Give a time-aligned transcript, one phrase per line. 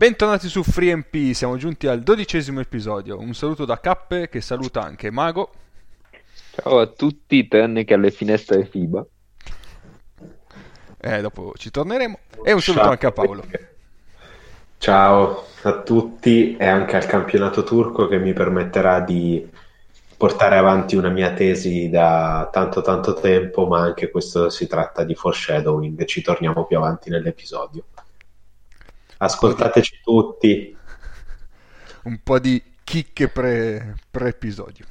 [0.00, 3.18] Bentornati su FreeMP, siamo giunti al dodicesimo episodio.
[3.18, 5.50] Un saluto da Cappe che saluta anche Mago.
[6.52, 9.06] Ciao a tutti, tranne che alle finestre FIBA.
[11.02, 12.18] Eh, dopo ci torneremo.
[12.42, 12.92] E un saluto Ciao.
[12.92, 13.44] anche a Paolo.
[14.78, 19.46] Ciao a tutti e anche al campionato turco che mi permetterà di
[20.16, 25.14] portare avanti una mia tesi da tanto tanto tempo, ma anche questo si tratta di
[25.14, 27.84] foreshadowing, ci torniamo più avanti nell'episodio.
[29.22, 30.76] Ascoltateci tutti.
[32.04, 34.86] Un po' di chicche pre, pre-episodio.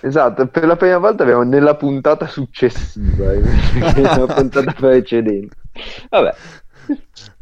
[0.00, 3.32] Esatto, per la prima volta abbiamo nella puntata successiva,
[3.94, 5.54] nella puntata precedente.
[6.08, 6.34] Vabbè.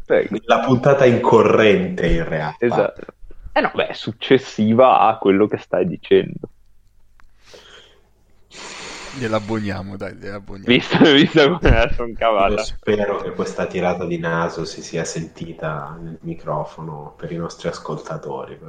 [0.05, 0.37] Prego.
[0.43, 2.65] La puntata incorrente in realtà.
[2.65, 3.05] Esatto.
[3.53, 6.49] Eh no, beh, successiva a quello che stai dicendo.
[9.17, 10.67] Gliel'abboniamo, dai, gliel'abboniamo.
[10.67, 12.63] Visto, visto come sono cavalla.
[12.63, 18.59] spero che questa tirata di naso si sia sentita nel microfono per i nostri ascoltatori.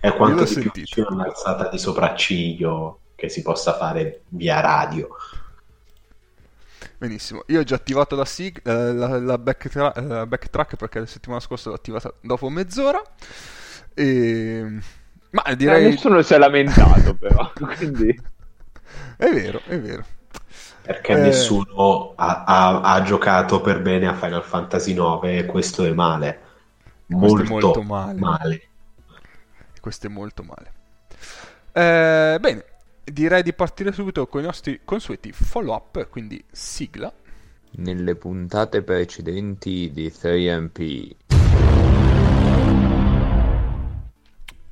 [0.00, 0.88] È quanto di sentito.
[0.92, 5.08] più un'alzata di sopracciglio che si possa fare via radio.
[6.98, 11.06] Benissimo, io ho già attivato la, sig- eh, la, la backtrack, eh, backtrack perché la
[11.06, 13.02] settimana scorsa l'ho attivata dopo mezz'ora.
[13.92, 14.78] E...
[15.30, 15.86] Ma direi...
[15.86, 18.34] Eh, nessuno si è lamentato però, quindi...
[19.16, 20.04] È vero, è vero.
[20.82, 21.20] Perché eh...
[21.20, 26.40] nessuno ha, ha, ha, giocato per bene a Final Fantasy IX e questo è male.
[27.06, 28.18] Molto, è molto male.
[28.18, 28.68] male.
[29.80, 30.72] Questo è molto male.
[31.72, 32.64] Eh, bene,
[33.04, 37.12] direi di partire subito con i nostri consueti follow up, quindi sigla.
[37.78, 41.14] Nelle puntate precedenti di 3MP.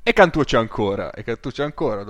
[0.07, 2.03] E Cantu c'è ancora, e Cantu c'è ancora,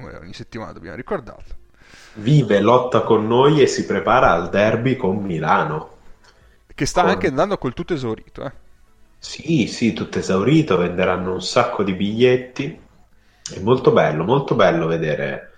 [0.00, 1.66] come ogni settimana dobbiamo ricordarlo
[2.14, 5.96] vive, lotta con noi e si prepara al derby con Milano.
[6.74, 7.10] Che sta con...
[7.10, 8.52] anche andando col tutto esaurito, eh?
[9.18, 12.80] Sì, sì, tutto esaurito, venderanno un sacco di biglietti.
[13.52, 15.52] È molto bello, molto bello vedere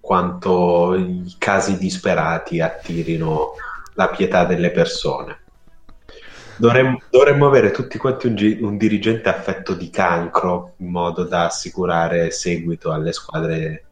[0.00, 3.52] quanto i casi disperati attirino
[3.94, 5.42] la pietà delle persone.
[6.56, 12.30] Dovremmo, dovremmo avere tutti quanti un, un, dirigente affetto di cancro in modo da assicurare
[12.30, 13.84] seguito alle squadre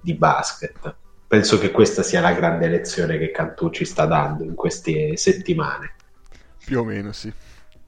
[0.00, 0.94] di basket
[1.26, 5.94] penso che questa sia la grande lezione che Cantù ci sta dando in queste settimane.
[6.64, 7.32] Più o meno, sì.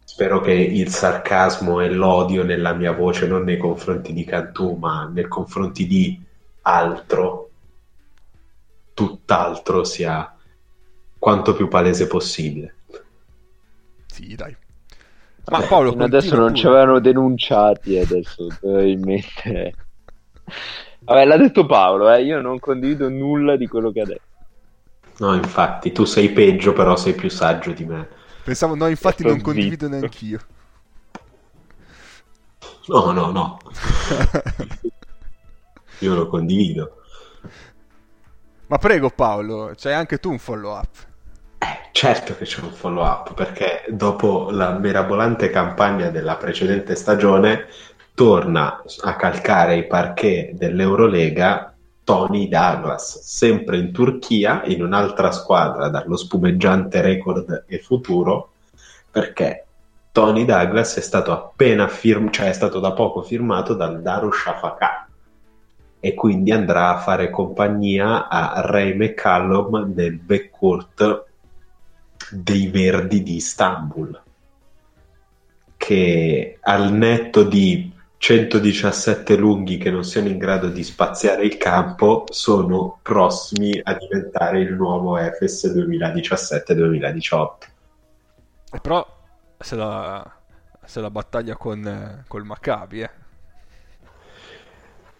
[0.05, 5.09] Spero che il sarcasmo e l'odio nella mia voce, non nei confronti di Cantù, ma
[5.13, 6.21] nei confronti di
[6.63, 7.51] altro,
[8.95, 10.35] tutt'altro, sia
[11.19, 12.75] quanto più palese possibile.
[14.19, 14.57] Sì, dai.
[15.45, 19.75] Ma Paolo, adesso non ci avevano denunciati, adesso probabilmente
[21.01, 22.25] Vabbè, l'ha detto Paolo, eh?
[22.25, 24.23] io non condivido nulla di quello che ha detto.
[25.19, 28.09] No, infatti, tu sei peggio, però sei più saggio di me.
[28.43, 30.41] Pensavo, no, infatti non condivido neanch'io.
[32.89, 33.59] No, no, no.
[36.01, 37.03] io lo condivido.
[38.67, 41.08] Ma prego Paolo, c'hai anche tu un follow up.
[41.59, 47.67] Eh, certo che c'è un follow up, perché dopo la mirabolante campagna della precedente stagione
[48.15, 51.73] torna a calcare i parquet dell'Eurolega
[52.05, 58.53] Tony Douglas, sempre in Turchia, in un'altra squadra dallo spumeggiante record e futuro,
[59.11, 59.67] perché
[60.11, 65.07] Tony Douglas è stato appena firmato, cioè è stato da poco firmato dal Darushafakat
[66.01, 71.27] e quindi andrà a fare compagnia a Ray McCallum nel backcourt
[72.31, 74.23] dei Verdi di Istanbul
[75.77, 82.25] che al netto di 117 lunghi che non siano in grado di spaziare il campo
[82.31, 87.49] sono prossimi a diventare il nuovo Efes 2017-2018.
[88.73, 89.07] E però
[89.57, 90.39] se la,
[90.85, 93.11] se la battaglia con col Maccabi, eh.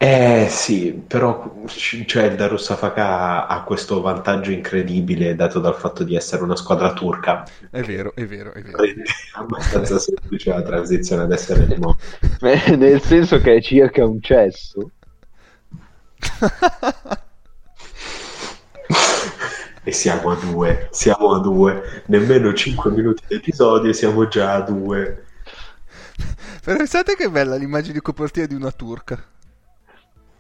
[0.01, 6.45] Eh sì, però cioè, il Darussafaka ha questo vantaggio incredibile dato dal fatto di essere
[6.45, 7.45] una squadra turca.
[7.69, 8.81] È vero, è vero, è vero.
[8.81, 8.93] È
[9.35, 11.77] abbastanza semplice la transizione ad essere di
[12.77, 14.93] Nel senso che è circa un cesso.
[19.83, 22.05] e siamo a due, siamo a due.
[22.07, 25.25] Nemmeno 5 minuti di episodio e siamo già a due.
[26.63, 29.37] Pensate che bella l'immagine di copertina di una turca.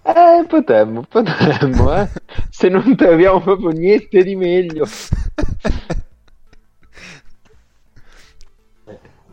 [0.08, 2.08] Eh, potremmo, potremmo, eh.
[2.49, 4.87] Se non troviamo proprio niente di meglio.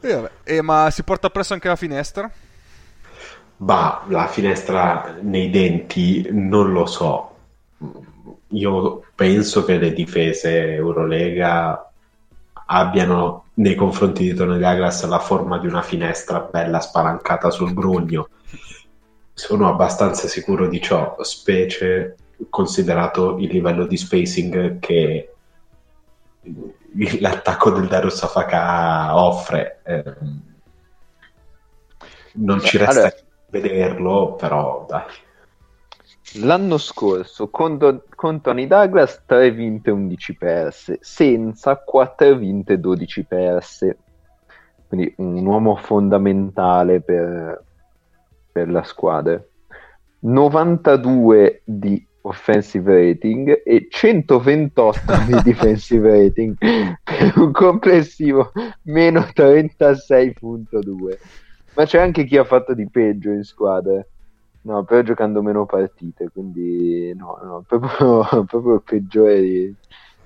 [0.01, 2.29] E eh, ma si porta presso anche la finestra?
[3.55, 7.35] Bah, la finestra nei denti non lo so.
[8.49, 11.89] Io penso che le difese Eurolega
[12.67, 18.27] abbiano nei confronti di Tony Douglas la forma di una finestra bella spalancata sul grugno.
[19.37, 22.15] Sono abbastanza sicuro di ciò, specie
[22.49, 25.33] considerato il livello di spacing che
[27.19, 29.81] l'attacco del Dario Safaka offre.
[29.83, 30.13] Eh,
[32.35, 33.15] non ci resta allora,
[33.49, 35.03] vederlo, però dai.
[36.39, 43.23] L'anno scorso con, Do- con Tony Douglas 3 vinte 11 perse, senza 4 vinte 12
[43.25, 43.97] perse.
[44.87, 47.63] Quindi un uomo fondamentale per,
[48.55, 49.43] per la squadra.
[50.19, 58.53] 92 di offensive rating e 128 di defensive rating per un complessivo
[58.83, 61.17] meno 36.2
[61.73, 64.03] ma c'è anche chi ha fatto di peggio in squadra.
[64.61, 69.75] No però giocando meno partite quindi no, no proprio, proprio il peggiore di,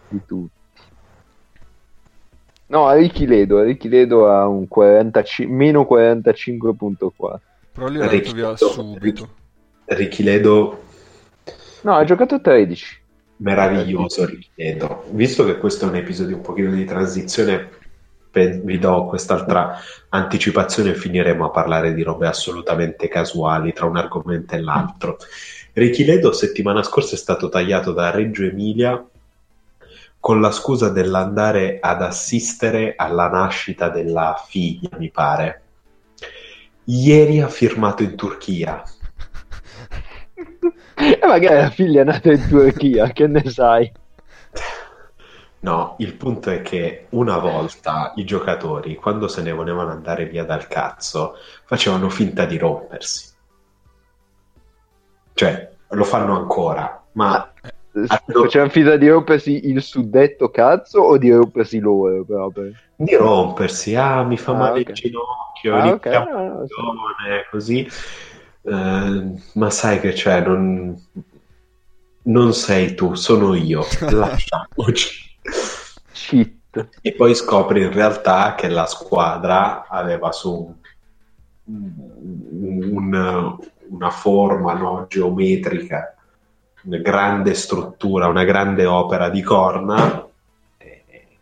[0.07, 0.57] di tutti.
[2.67, 7.39] No Ricky Ledo Ricky Ledo ha un 45, meno 45.4
[7.79, 9.29] però lì l'ha detto via subito
[9.85, 10.83] Ricky Ledo
[11.81, 12.97] No, ha giocato 13.
[13.37, 15.05] Meraviglioso, richiedo.
[15.11, 17.69] Visto che questo è un episodio un pochino di transizione,
[18.31, 19.77] vi do quest'altra
[20.09, 25.17] anticipazione e finiremo a parlare di robe assolutamente casuali tra un argomento e l'altro.
[25.71, 29.01] Richiledo settimana scorsa è stato tagliato da Reggio Emilia
[30.19, 35.61] con la scusa dell'andare ad assistere alla nascita della figlia, mi pare.
[36.91, 38.83] Ieri ha firmato in Turchia
[40.95, 43.91] e magari la figlia è nata in Turchia, che ne sai?
[45.59, 50.43] No, il punto è che una volta i giocatori, quando se ne volevano andare via
[50.43, 53.33] dal cazzo, facevano finta di rompersi.
[55.33, 57.48] Cioè, lo fanno ancora, ma...
[58.07, 62.71] Ah, facevano finta di rompersi il suddetto cazzo o di rompersi loro proprio?
[62.95, 64.93] Di rompersi, ah, mi fa ah, male okay.
[64.93, 66.25] il ginocchio, ah, okay.
[66.31, 66.65] no,
[67.51, 67.87] così
[68.61, 70.95] eh, ma sai che c'è, non,
[72.23, 75.37] non sei tu, sono io, lasciamoci.
[76.11, 76.57] Shit.
[77.01, 80.75] E poi scopri in realtà che la squadra aveva su
[81.63, 83.57] un,
[83.89, 86.15] una forma no, geometrica,
[86.83, 90.27] grande struttura, una grande opera di corna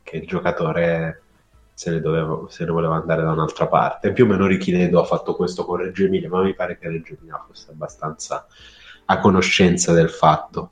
[0.07, 1.21] che il giocatore
[1.73, 4.13] se ne, doveva, se ne voleva andare da un'altra parte.
[4.13, 7.15] Più o meno Richinedo ha fatto questo con Reggio Emilia, ma mi pare che Reggio
[7.15, 8.47] Emilia fosse abbastanza
[9.05, 10.69] a conoscenza del fatto.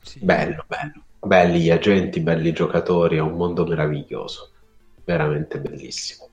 [0.00, 0.24] Sì.
[0.24, 1.02] Bello, bello.
[1.20, 4.50] Belli gli agenti, belli giocatori, è un mondo meraviglioso,
[5.04, 6.27] veramente bellissimo.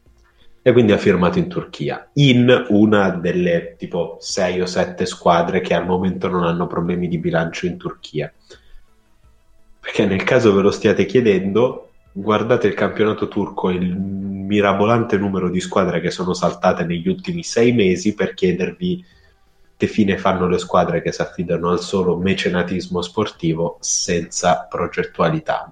[0.68, 5.76] E quindi ha firmato in Turchia, in una delle tipo 6 o 7 squadre che
[5.76, 8.34] al momento non hanno problemi di bilancio in Turchia.
[9.80, 15.60] Perché nel caso ve lo stiate chiedendo, guardate il campionato turco il mirabolante numero di
[15.60, 19.06] squadre che sono saltate negli ultimi sei mesi per chiedervi
[19.78, 25.72] che fine fanno le squadre che si affidano al solo mecenatismo sportivo senza progettualità.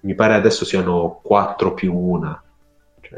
[0.00, 2.51] Mi pare adesso siano 4 più 1, cioè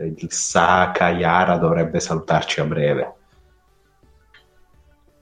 [0.00, 3.14] il Saka Yara dovrebbe saltarci a breve.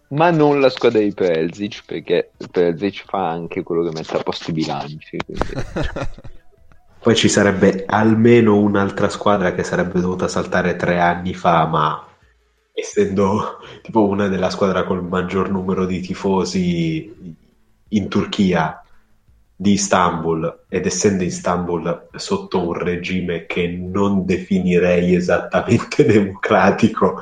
[0.09, 4.51] Ma non la squadra di Pelzic, perché Pelzic fa anche quello che mette a posto
[4.51, 5.17] i bilanci.
[5.25, 5.53] Quindi...
[7.03, 12.07] Poi ci sarebbe almeno un'altra squadra che sarebbe dovuta saltare tre anni fa, ma
[12.73, 17.37] essendo tipo una della squadra col maggior numero di tifosi
[17.89, 18.82] in Turchia
[19.63, 27.21] di Istanbul ed essendo Istanbul sotto un regime che non definirei esattamente democratico,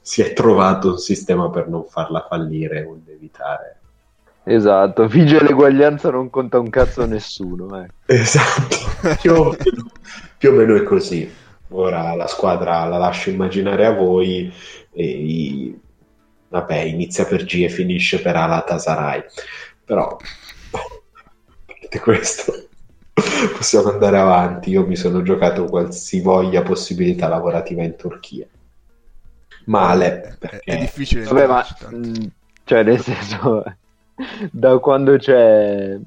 [0.00, 3.80] si è trovato un sistema per non farla fallire o evitare
[4.44, 7.82] Esatto, vige l'eguaglianza non conta un cazzo a nessuno.
[7.82, 7.88] Eh.
[8.06, 8.76] Esatto,
[9.20, 9.90] più o, meno,
[10.38, 11.30] più o, meno, è così.
[11.72, 14.52] Ora la squadra la lascio immaginare a voi.
[14.92, 15.78] E,
[16.48, 19.24] vabbè, inizia per G e finisce per Alatasaray.
[19.84, 20.16] Però,
[21.90, 22.68] parte questo,
[23.56, 24.70] possiamo andare avanti.
[24.70, 28.46] Io mi sono giocato qualsivoglia possibilità lavorativa in Turchia.
[29.66, 30.72] Male, perché...
[30.72, 31.24] È difficile.
[31.24, 31.66] Vabbè, ma...
[32.64, 33.64] Cioè, nel senso
[34.52, 35.98] da quando c'è,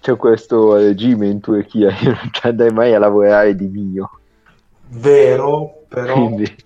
[0.00, 4.10] c'è questo regime in Turchia io non ci andrei mai a lavorare di mio.
[4.90, 6.56] Vero, però, Quindi.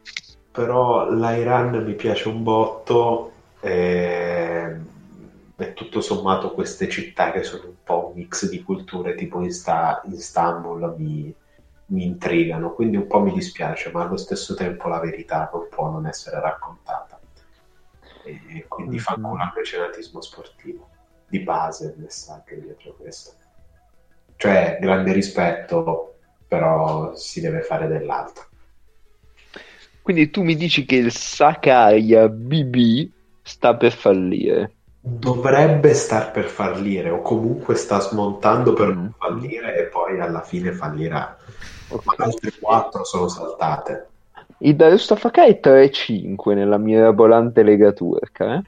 [0.52, 4.76] però l'Iran mi piace un botto e,
[5.62, 10.95] e, tutto sommato queste città che sono un po' un mix di culture tipo Istanbul
[10.99, 11.35] mi,
[11.87, 15.90] mi intrigano, quindi un po' mi dispiace, ma allo stesso tempo la verità non può
[15.90, 17.21] non essere raccontata
[18.25, 19.04] e quindi mm-hmm.
[19.04, 20.88] fa ancora il mecenatismo sportivo
[21.28, 23.33] di base il messaggio dietro questo
[24.37, 26.16] cioè grande rispetto
[26.52, 28.49] però si deve fare dell'altro.
[30.02, 33.09] Quindi tu mi dici che il Sakarya BB
[33.40, 34.75] sta per fallire.
[35.05, 38.95] Dovrebbe star per fallire o comunque sta smontando per Mm.
[38.95, 41.37] non fallire e poi alla fine fallirà.
[42.05, 44.07] Ma altre quattro sono saltate.
[44.59, 48.55] Il Darustafaka è 3-5 nella mirabolante lega turca.
[48.55, 48.63] Eh?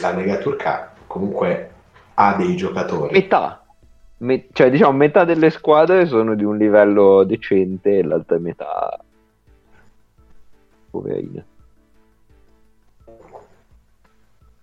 [0.00, 1.70] La Lega Turca comunque
[2.14, 3.12] ha dei giocatori.
[3.12, 3.64] Metà.
[4.18, 8.96] Me- cioè, diciamo, metà delle squadre sono di un livello decente e l'altra metà
[10.90, 11.44] poverina.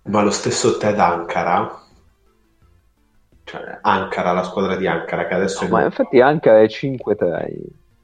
[0.04, 1.80] Ma lo stesso Ted Ankara,
[3.44, 7.56] cioè Ankara, la squadra di Ankara, che adesso è Ma infatti Ankara è 5-3.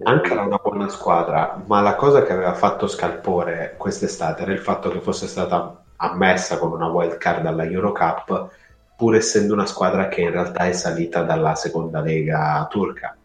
[0.05, 4.61] Ankara è una buona squadra, ma la cosa che aveva fatto scalpore quest'estate era il
[4.61, 8.49] fatto che fosse stata ammessa con una wild card alla Eurocup,
[8.97, 13.17] pur essendo una squadra che in realtà è salita dalla seconda lega turca.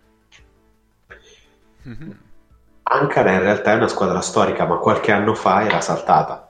[1.84, 2.18] Mhm.
[2.84, 6.48] Ankara in realtà è una squadra storica, ma qualche anno fa era saltata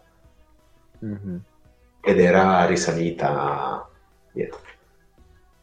[1.04, 1.42] Mhm.
[2.06, 3.88] Ed era risalita
[4.34, 4.60] dietro.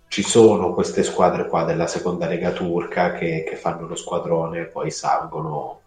[0.09, 4.65] Ci sono queste squadre qua della seconda lega turca che, che fanno lo squadrone e
[4.65, 5.81] poi salgono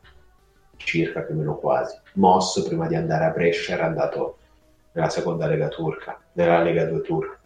[0.78, 1.98] circa più o meno quasi.
[2.14, 4.38] Moss prima di andare a Brescia era andato
[4.92, 7.40] nella seconda lega turca, nella lega 2 turca.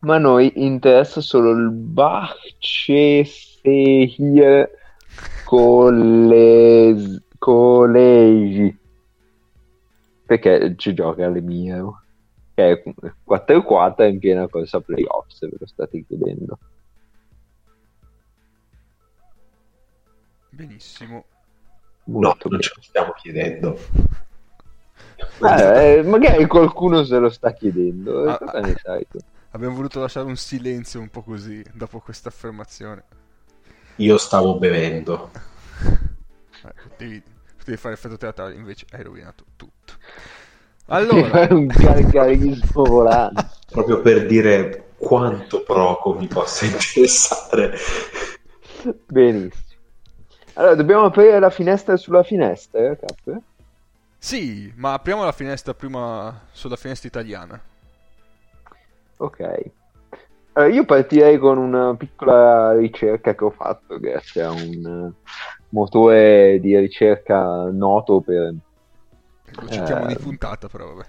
[0.00, 4.68] Ma a noi interessa solo il Bahçeşehir
[5.44, 8.79] College, Collegi
[10.30, 12.02] perché ci gioca all'Emiro
[12.54, 12.82] che è
[13.28, 16.56] 4-4 in piena corsa playoff se ve lo state chiedendo
[20.50, 21.24] Benissimo.
[22.04, 23.78] No, non ce lo stiamo chiedendo.
[25.42, 28.60] Eh, magari qualcuno se lo sta chiedendo Ah, cosa ah.
[28.60, 29.18] ne sai tu?
[29.52, 33.04] Abbiamo voluto lasciare un silenzio un po' così dopo questa affermazione.
[33.96, 35.30] Io stavo bevendo.
[36.62, 37.22] Eh, potevi,
[37.60, 39.94] potevi fare effetto teatrale, invece hai rovinato tutto.
[41.08, 47.78] È Allora, un gargarismo volante Proprio per dire quanto Proco mi possa interessare.
[49.08, 49.78] benissimo
[50.54, 53.42] allora dobbiamo aprire la finestra sulla finestra eh, Cap?
[54.18, 57.60] sì, ma apriamo la finestra prima sulla finestra italiana.
[59.18, 59.40] Ok.
[60.52, 65.12] Allora, io partirei con una piccola ricerca che ho fatto grazie a un
[65.70, 68.54] motore di ricerca noto per,
[69.62, 70.08] Lo citiamo Eh.
[70.08, 71.06] di puntata, però vabbè.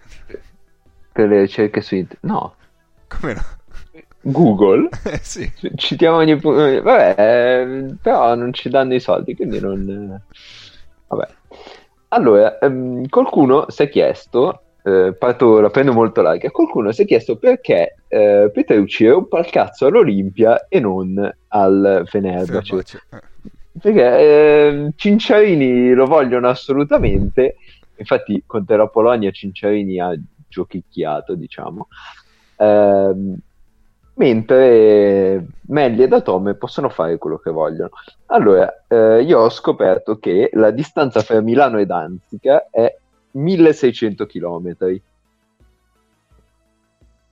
[1.11, 2.23] per le ricerche su internet.
[2.23, 2.55] No,
[3.07, 3.41] Come no?
[4.21, 4.89] Google.
[5.05, 5.51] Eh, sì.
[5.75, 10.21] Citiamo ogni eh, Vabbè, eh, però non ci danno i soldi, quindi non...
[10.29, 10.35] eh,
[11.07, 11.27] Vabbè.
[12.09, 17.05] Allora, ehm, qualcuno si è chiesto, eh, parto, la prendo molto larga, qualcuno si è
[17.05, 21.17] chiesto perché eh, Petrucci rompa il cazzo all'Olimpia e non
[21.49, 22.83] al Fenerbahce.
[22.83, 22.99] Fenerbahce.
[23.73, 23.79] Eh.
[23.79, 27.55] Perché eh, Cinciarini lo vogliono assolutamente,
[27.95, 30.13] infatti contro la Polonia Cinciarini ha
[30.47, 31.87] giochicchiato, diciamo,
[32.61, 33.35] Ehm,
[34.13, 37.89] mentre Melli e Datome possono fare quello che vogliono.
[38.27, 42.95] Allora, eh, io ho scoperto che la distanza fra Milano e Danzica è
[43.31, 44.75] 1600 km.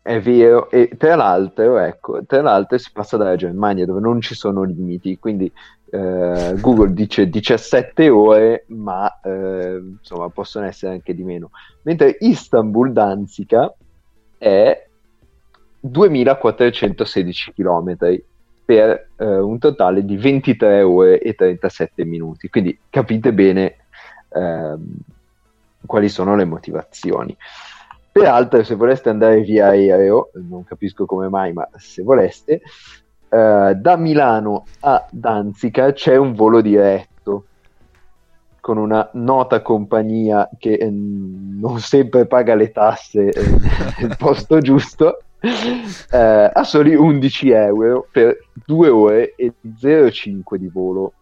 [0.02, 4.34] È vero, e tra l'altro, ecco, tra l'altro si passa dalla Germania dove non ci
[4.34, 5.52] sono limiti, quindi
[5.92, 11.52] eh, Google dice 17 ore, ma eh, insomma possono essere anche di meno.
[11.84, 13.74] Mentre Istanbul-Danzica
[14.38, 14.88] è
[15.80, 17.98] 2416 km
[18.66, 22.50] per eh, un totale di 23 ore e 37 minuti.
[22.50, 23.78] Quindi capite bene
[24.30, 24.96] ehm,
[25.86, 27.36] quali sono le motivazioni.
[28.12, 32.62] Peraltro, se voleste andare via aereo, non capisco come mai, ma se voleste,
[33.30, 37.46] eh, da Milano a Danzica c'è un volo diretto
[38.60, 43.42] con una nota compagnia che eh, non sempre paga le tasse eh,
[44.02, 51.14] nel posto giusto eh, a soli 11 euro per 2 ore e 0,5 di volo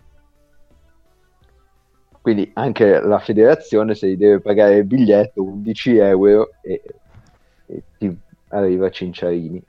[2.28, 6.82] quindi anche la federazione se gli deve pagare il biglietto 11 euro e,
[7.68, 8.18] e ti
[8.50, 9.64] arriva Cinciarini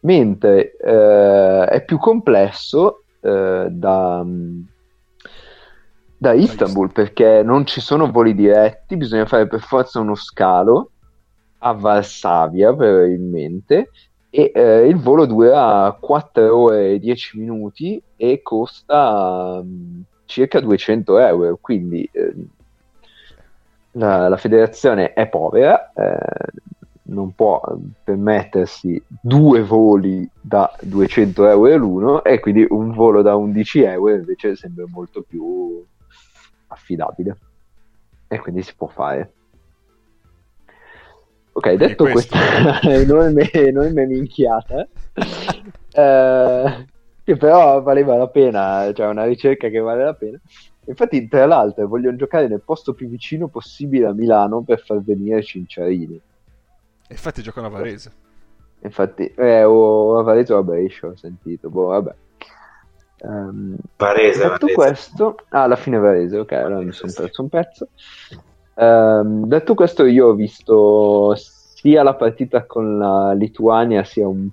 [0.00, 4.26] mentre eh, è più complesso eh, da,
[6.18, 10.90] da Istanbul perché non ci sono voli diretti, bisogna fare per forza uno scalo
[11.60, 13.88] a Varsavia probabilmente
[14.28, 21.18] e eh, il volo dura 4 ore e 10 minuti e costa um, circa 200
[21.18, 22.34] euro quindi eh,
[23.92, 26.18] la, la, federazione è povera eh,
[27.04, 27.60] non può
[28.02, 34.56] permettersi due voli da 200 euro l'uno e quindi un volo da 11 euro invece
[34.56, 35.84] sembra molto più
[36.68, 37.36] affidabile
[38.32, 39.32] e quindi si può fare.
[41.52, 42.34] Ok, detto questo.
[42.34, 44.88] questa enorme, enorme minchiata,
[45.92, 46.86] eh,
[47.24, 50.38] che però valeva la pena, cioè una ricerca che vale la pena.
[50.86, 55.42] Infatti, tra l'altro, vogliono giocare nel posto più vicino possibile a Milano per far venire
[55.42, 56.20] Cinciarini.
[57.08, 58.12] Infatti giocano a Varese.
[58.80, 62.14] Infatti, eh, o a Varese o a Brescia ho sentito, boh, vabbè.
[63.24, 64.74] Um, Varese, detto Varese.
[64.74, 67.88] questo, ah, alla fine Varese, ok, allora mi sono perso un pezzo.
[68.74, 74.48] Ehm, detto questo, io ho visto sia la partita con la Lituania sia un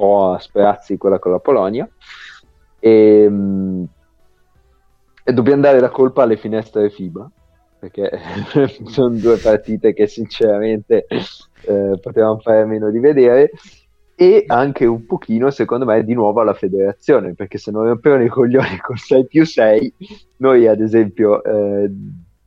[0.00, 1.88] po' a sprazzi quella con la Polonia.
[2.78, 3.84] E, mm,
[5.22, 7.30] e dobbiamo dare la colpa alle finestre FIBA
[7.78, 8.10] perché
[8.84, 13.50] sono due partite che sinceramente eh, potevamo fare a meno di vedere
[14.14, 18.28] e anche un pochino secondo me di nuovo alla federazione perché se non rompevano i
[18.28, 19.94] coglioni con 6 più 6
[20.38, 21.90] noi ad esempio eh,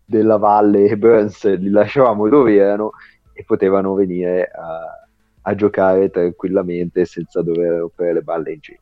[0.05, 2.91] della Valle e Burns li lasciavamo dove erano
[3.33, 5.02] e potevano venire a,
[5.43, 8.81] a giocare tranquillamente senza dover rompere le balle in giro.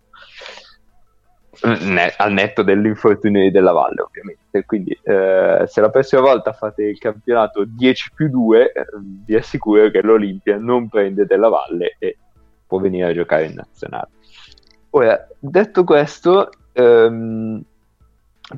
[1.63, 4.65] Ne- al netto dell'infortunio della Valle ovviamente.
[4.65, 8.86] Quindi eh, se la prossima volta fate il campionato 10 più 2 eh,
[9.25, 12.18] vi assicuro che l'Olimpia non prende della Valle e
[12.65, 14.10] può venire a giocare in nazionale.
[14.91, 17.63] Ora detto questo ehm,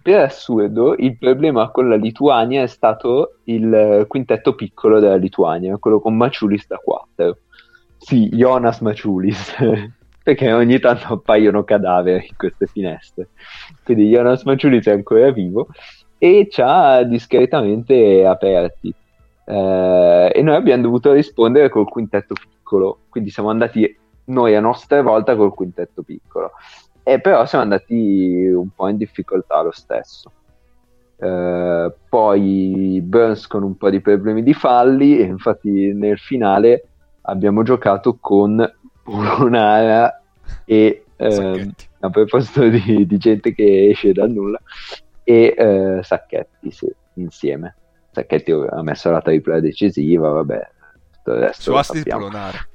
[0.01, 5.77] per assurdo il problema con la Lituania è stato il eh, quintetto piccolo della Lituania
[5.77, 7.37] quello con Maciulis da 4
[8.05, 9.55] sì, Jonas Maciulis
[10.23, 13.29] perché ogni tanto appaiono cadaveri in queste finestre.
[13.83, 15.67] Quindi Jonas Manciulis è ancora vivo
[16.17, 18.93] e ci ha discretamente aperti.
[19.45, 25.01] Eh, e noi abbiamo dovuto rispondere col quintetto piccolo, quindi siamo andati noi a nostra
[25.01, 26.51] volta col quintetto piccolo.
[27.03, 30.31] E però siamo andati un po' in difficoltà lo stesso.
[31.17, 36.87] Eh, poi Burns con un po' di problemi di falli, e infatti nel finale
[37.23, 40.21] abbiamo giocato con Polonara
[40.65, 44.59] e ehm, a proposito di, di gente che esce dal nulla
[45.23, 47.75] e eh, Sacchetti sì, insieme
[48.11, 50.69] Sacchetti ha messo la tripla decisiva vabbè
[51.11, 52.09] tutto il resto Su assi di.
[52.09, 52.69] Polonare.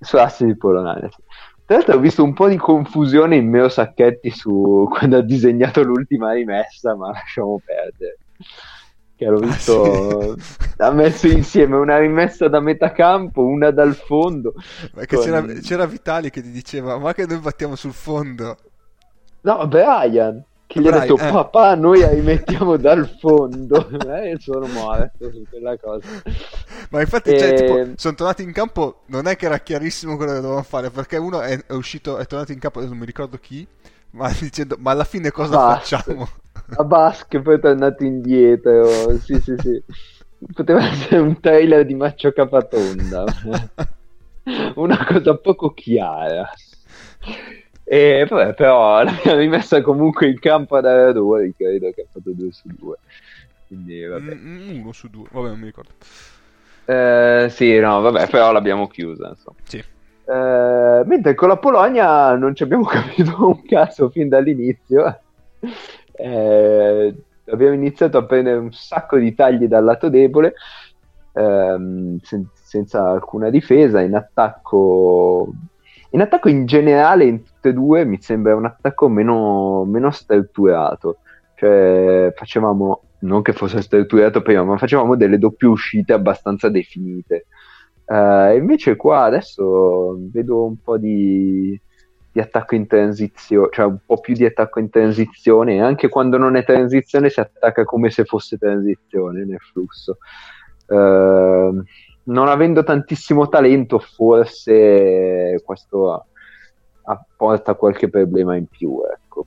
[0.00, 1.22] su assi di Polonara sì.
[1.64, 5.82] tra l'altro ho visto un po' di confusione in Meo Sacchetti su quando ha disegnato
[5.82, 8.18] l'ultima rimessa ma lasciamo perdere
[9.24, 10.42] che l'ho Ah, visto sì.
[10.78, 14.54] ha messo insieme una rimessa da metà campo una dal fondo
[14.94, 18.56] Perché con- c'era, c'era Vitali che ti diceva: Ma che noi battiamo sul fondo.
[19.42, 21.30] No, Brian, che gli ha Brian, detto eh.
[21.30, 23.88] papà noi rimettiamo dal fondo.
[24.22, 26.06] Eh, sono morto su quella cosa.
[26.90, 29.02] Ma infatti, cioè, E- tipo, sono tornati in campo.
[29.06, 30.90] Non è che era chiarissimo quello che dovevano fare.
[30.90, 33.66] Perché uno è, è uscito, è tornato in campo, non mi ricordo chi.
[34.12, 35.96] Ma dicendo: Ma alla fine cosa Basta.
[35.96, 36.28] facciamo?
[36.76, 39.18] A Basque poi è tornato indietro.
[39.18, 39.82] Sì, sì, sì.
[40.52, 43.24] Poteva essere un trailer di Maccio Capatonda.
[44.74, 46.48] Una cosa poco chiara.
[47.84, 52.50] E vabbè, però l'abbiamo rimessa comunque in campo ad Aradori, credo che ha fatto 2
[52.50, 52.96] su 2.
[53.66, 54.34] Quindi vabbè.
[54.34, 55.90] Mm, uno su due, vabbè, non mi ricordo.
[56.84, 59.56] Eh, sì, no, vabbè, però l'abbiamo chiusa, insomma.
[59.64, 59.82] Sì.
[60.32, 65.20] Eh, mentre con la Polonia non ci abbiamo capito un cazzo fin dall'inizio.
[66.12, 67.14] Eh,
[67.46, 70.54] abbiamo iniziato a prendere un sacco di tagli dal lato debole,
[71.34, 74.00] ehm, sen- senza alcuna difesa.
[74.00, 75.52] In attacco,
[76.10, 81.18] in attacco in generale, in tutte e due, mi sembra un attacco meno, meno strutturato.
[81.56, 87.46] Cioè, facevamo, non che fosse strutturato prima, ma facevamo delle doppie uscite abbastanza definite.
[88.04, 91.78] Eh, invece qua adesso vedo un po' di,
[92.32, 96.56] di attacco in transizione, cioè un po' più di attacco in transizione, anche quando non
[96.56, 100.18] è transizione si attacca come se fosse transizione nel flusso.
[100.86, 101.82] Eh,
[102.24, 106.26] non avendo tantissimo talento, forse questo
[107.04, 109.46] apporta qualche problema in più, ecco.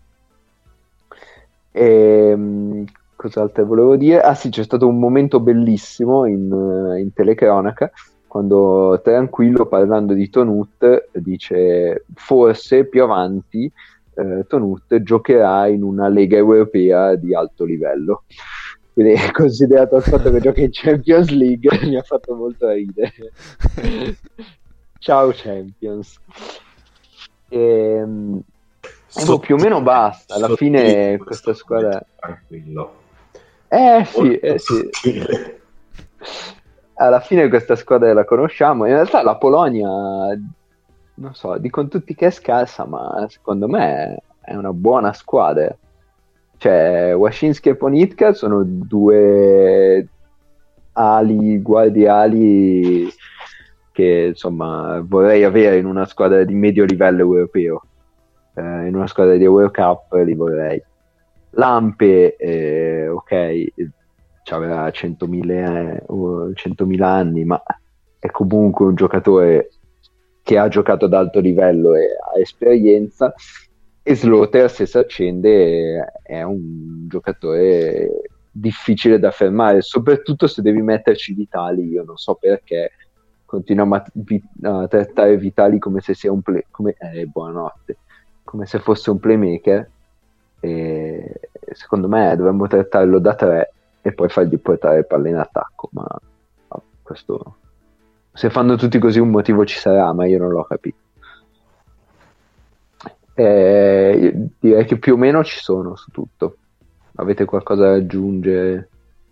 [1.72, 4.22] E, cos'altro volevo dire?
[4.22, 7.92] Ah sì, c'è stato un momento bellissimo in, in telecronaca
[8.36, 13.72] quando Tranquillo parlando di Tonut dice forse più avanti
[14.14, 18.24] eh, Tonut giocherà in una lega europea di alto livello.
[18.92, 23.14] Quindi considerato il fatto che gioca in Champions League mi ha fatto molto ridere.
[25.00, 26.20] Ciao Champions.
[27.48, 28.42] Ehm,
[29.16, 30.36] ecco, più o meno basta.
[30.36, 32.06] Alla fine questa squadra...
[32.18, 32.96] Tranquillo.
[33.70, 34.90] Eh sì, eh sì.
[36.96, 38.86] Alla fine questa squadra la conosciamo.
[38.86, 44.56] In realtà la Polonia, non so, dicono tutti che è scarsa, ma secondo me è
[44.56, 45.76] una buona squadra.
[46.58, 50.08] Cioè, Wasinski e Ponitka sono due
[50.94, 53.08] ali, guardiali
[53.92, 57.82] che insomma vorrei avere in una squadra di medio livello europeo.
[58.54, 60.82] Eh, in una squadra di Eurocup li vorrei.
[61.52, 63.66] Lampe, eh, ok,
[64.54, 67.62] aveva 100.000, eh, 100.000 anni, ma
[68.20, 69.70] è comunque un giocatore
[70.44, 73.34] che ha giocato ad alto livello e ha esperienza.
[74.04, 81.34] E Slaughter, se si accende, è un giocatore difficile da fermare, soprattutto se devi metterci
[81.34, 81.88] Vitali.
[81.88, 82.92] Io non so perché
[83.46, 84.06] continuiamo a,
[84.62, 87.98] a trattare Vitali come se sia un play, come, eh, buonanotte,
[88.44, 89.90] come se fosse un playmaker.
[90.60, 91.40] E
[91.72, 93.74] secondo me dovremmo trattarlo da tre
[94.06, 95.90] e poi fargli portare palle in attacco.
[95.94, 96.06] Ma
[97.02, 97.56] questo,
[98.32, 100.98] se fanno tutti così, un motivo ci sarà, ma io non l'ho capito.
[103.34, 106.58] Eh, direi che più o meno ci sono su tutto.
[107.16, 108.90] Avete qualcosa da aggiungere?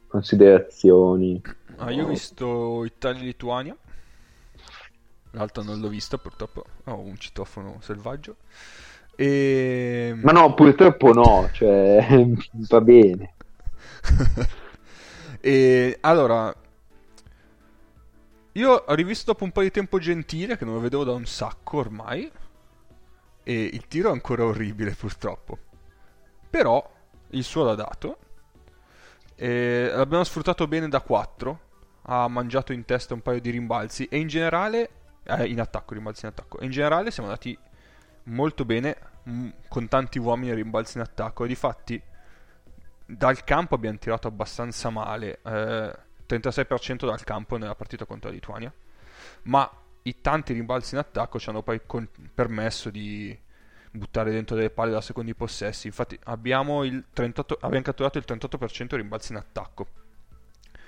[0.07, 1.39] Considerazioni?
[1.77, 3.77] Ah, io ho visto Italia-Lituania.
[5.31, 8.37] L'altro non l'ho visto, purtroppo ho un citofono selvaggio.
[9.15, 10.15] E...
[10.19, 12.25] Ma no, purtroppo no, cioè
[12.69, 13.33] va bene.
[15.45, 16.55] e allora,
[18.53, 21.25] io ho rivisto dopo un po' di tempo Gentile, che non lo vedevo da un
[21.25, 22.31] sacco ormai,
[23.43, 25.57] e il tiro è ancora orribile purtroppo.
[26.49, 26.89] Però
[27.31, 28.17] il suo l'ha dato,
[29.35, 31.59] e l'abbiamo sfruttato bene da 4,
[32.03, 34.89] ha mangiato in testa un paio di rimbalzi e in generale,
[35.23, 37.57] eh, in attacco, rimbalzi in attacco, e in generale siamo andati
[38.27, 41.43] molto bene m- con tanti uomini a rimbalzi in attacco.
[41.43, 42.01] E difatti
[43.17, 45.95] dal campo abbiamo tirato abbastanza male, eh,
[46.27, 48.73] 36% dal campo nella partita contro la Lituania,
[49.43, 49.69] ma
[50.03, 53.37] i tanti rimbalzi in attacco ci hanno poi con- permesso di
[53.91, 55.87] buttare dentro delle palle da secondi possessi.
[55.87, 59.87] Infatti abbiamo, il 38, abbiamo catturato il 38% rimbalzi in attacco.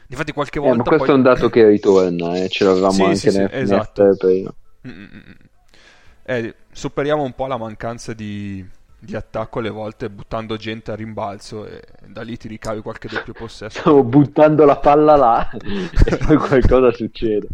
[0.07, 0.73] Infatti qualche volta...
[0.73, 1.13] Eh, ma questo poi...
[1.13, 2.49] è un dato che ritorna, eh.
[2.49, 4.15] ce l'avevamo sì, anche sì, nel sì, esatto.
[4.17, 4.53] prima.
[4.87, 5.37] Mm-mm.
[6.23, 8.67] Eh, superiamo un po' la mancanza di,
[8.99, 13.33] di attacco alle volte buttando gente a rimbalzo e da lì ti ricavi qualche doppio
[13.33, 13.79] possesso.
[13.79, 17.47] Stavo buttando la palla là e poi qualcosa succede.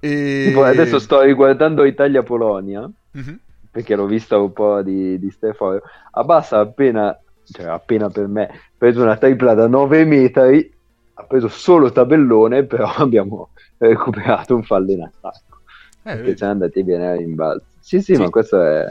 [0.00, 0.44] E...
[0.48, 3.34] Tipo, adesso sto riguardando Italia-Polonia mm-hmm.
[3.70, 5.80] perché l'ho vista un po' di, di Stefano.
[6.12, 10.72] Abbassa appena, cioè appena per me, ha preso una tripla da 9 metri,
[11.14, 15.60] ha preso solo tabellone, però abbiamo recuperato un fallo in attacco.
[16.06, 17.64] Eh, perché siamo andati bene a rimbalzo.
[17.80, 18.86] Sì, sì, sì, ma questo è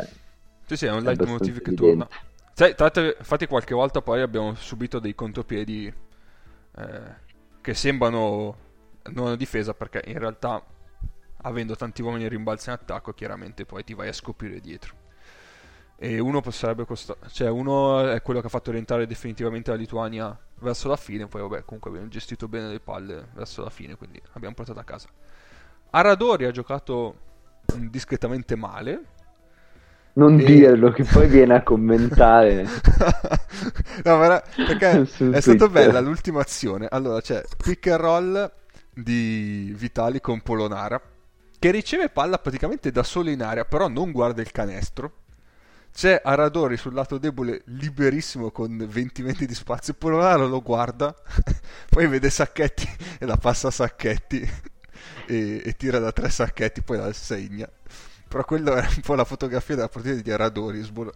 [0.76, 2.08] sì, sì, è un leitmotiv che torna.
[2.54, 5.92] Sai, tra l'altro, infatti qualche volta poi abbiamo subito dei contropiedi
[6.76, 7.16] eh,
[7.62, 8.58] che sembrano
[9.12, 10.64] non una difesa perché in realtà
[11.46, 15.02] avendo tanti uomini rimbalzi in attacco chiaramente poi ti vai a scoprire dietro.
[15.96, 20.38] E uno sarebbe costa- cioè uno è quello che ha fatto orientare definitivamente la Lituania
[20.60, 24.22] verso la fine, poi vabbè comunque abbiamo gestito bene le palle verso la fine, quindi
[24.34, 25.08] abbiamo portato a casa.
[25.92, 27.32] Aradori ha giocato
[27.78, 29.13] discretamente male,
[30.14, 30.44] non e...
[30.44, 32.64] dirlo che poi viene a commentare.
[34.04, 36.88] no, ma perché è stata bella l'ultima azione.
[36.90, 38.52] Allora c'è pick and roll
[38.94, 41.02] di Vitali con Polonara
[41.58, 45.20] che riceve palla praticamente da solo in aria, però non guarda il canestro.
[45.94, 49.94] C'è Aradori sul lato debole liberissimo con 20 metri di spazio.
[49.94, 51.16] Polonara lo guarda,
[51.90, 54.42] poi vede Sacchetti e la passa a Sacchetti
[55.26, 57.70] e, e tira da tre Sacchetti, poi la segna.
[58.34, 60.82] Però quello è un po' la fotografia della partita di Aradori.
[60.82, 61.14] Sbol...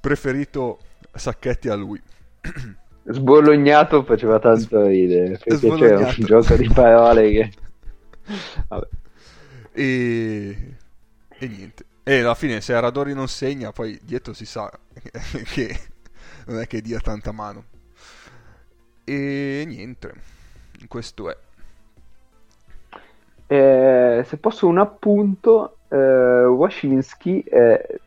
[0.00, 0.78] Preferito
[1.12, 2.00] Sacchetti a lui.
[3.04, 7.52] Sbolognato faceva tanto ridere perché c'era un gioco di parole che.
[9.72, 10.76] E...
[11.28, 11.84] e niente.
[12.04, 14.72] E alla fine se Aradori non segna, poi dietro si sa
[15.52, 15.78] che
[16.46, 17.64] non è che dia tanta mano.
[19.04, 20.14] E niente,
[20.88, 21.36] questo è.
[23.46, 28.00] Eh, se posso un appunto, eh, Wasinski, eh,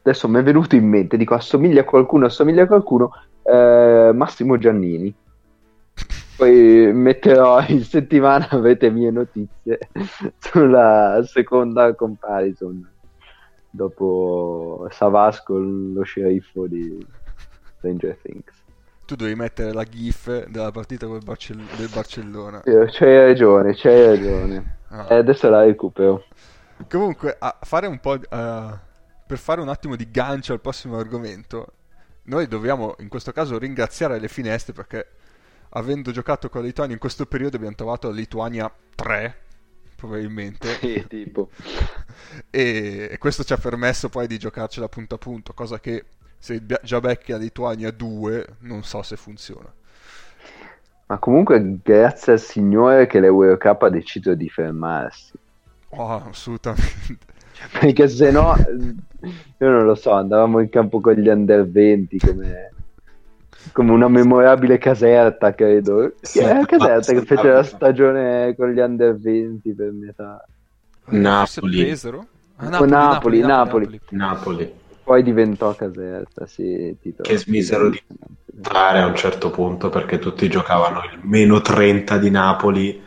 [0.00, 4.58] adesso mi è venuto in mente, dico assomiglia a qualcuno, assomiglia a qualcuno, eh, Massimo
[4.58, 5.14] Giannini.
[6.36, 9.78] Poi metterò in settimana, avete mie notizie
[10.38, 12.90] sulla seconda comparison
[13.70, 17.06] dopo Savasco, lo sceriffo di
[17.76, 18.60] Stranger Things.
[19.04, 22.62] Tu devi mettere la gif della partita Barcell- del Barcellona.
[22.62, 24.78] C'hai ragione, c'hai ragione.
[24.88, 25.06] Ah.
[25.10, 26.24] Eh, adesso la recupero.
[26.88, 28.18] Comunque, a fare un po'.
[28.30, 28.90] Uh,
[29.32, 31.72] per fare un attimo di gancio al prossimo argomento,
[32.24, 35.06] noi dobbiamo in questo caso ringraziare le finestre perché
[35.70, 39.36] avendo giocato con la Lituania in questo periodo abbiamo trovato la Lituania 3
[39.96, 41.48] probabilmente Sì, tipo.
[42.50, 46.04] e, e questo ci ha permesso poi di giocarcela punto a punto cosa che
[46.38, 49.72] se già becchi la Lituania 2 non so se funziona
[51.06, 55.38] Ma comunque grazie al Signore che l'Eurocup ha deciso di fermarsi.
[55.96, 57.30] Oh, assolutamente
[57.78, 58.54] Perché se no,
[59.58, 62.72] io non lo so, andavamo in campo con gli under 20 come,
[63.72, 66.14] come una memorabile caserta, credo.
[66.20, 70.44] Sì, Era caserta ma- che fece la stagione con gli under 20 per metà.
[71.04, 71.84] Forse Napoli.
[71.84, 72.26] Pesaro?
[72.56, 74.00] Ah, Napoli, Napoli, Napoli.
[74.10, 76.96] Napoli Poi diventò caserta, sì.
[77.00, 77.28] titolo.
[77.28, 78.00] Che smisero di
[78.60, 83.02] fare a un certo punto perché tutti giocavano il meno 30 di Napoli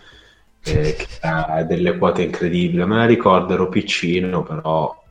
[0.65, 5.03] eh, che ha delle quote incredibili me la ricordo ero piccino però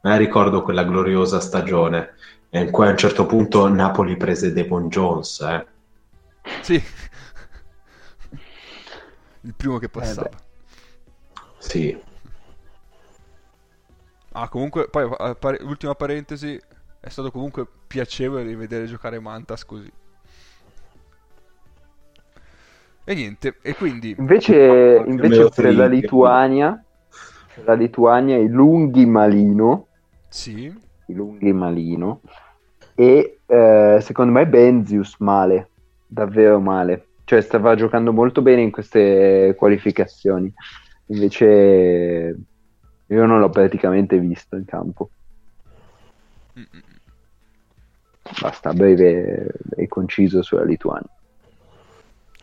[0.00, 2.14] me la ricordo quella gloriosa stagione
[2.50, 5.66] in cui a un certo punto Napoli prese Devon Jones eh.
[6.60, 6.82] sì
[9.40, 10.36] il primo che passava beh.
[11.58, 12.14] sì
[14.38, 16.60] Ah, comunque, poi, eh, ultima parentesi,
[17.00, 19.90] è stato comunque piacevole rivedere giocare Mantas così.
[23.08, 24.16] E niente, e quindi...
[24.18, 25.86] Invece, invece per la.
[25.86, 26.84] Lituania,
[27.64, 29.86] la Lituania i lunghi Malino,
[30.28, 30.64] Sì,
[31.06, 32.20] i lunghi Malino
[32.96, 35.70] e eh, secondo me Benzius male,
[36.04, 37.06] davvero male.
[37.22, 40.52] Cioè stava giocando molto bene in queste qualificazioni.
[41.06, 42.36] Invece
[43.06, 45.10] io non l'ho praticamente visto in campo.
[46.58, 48.40] Mm, mm, mm.
[48.40, 51.15] Basta, breve e conciso sulla Lituania.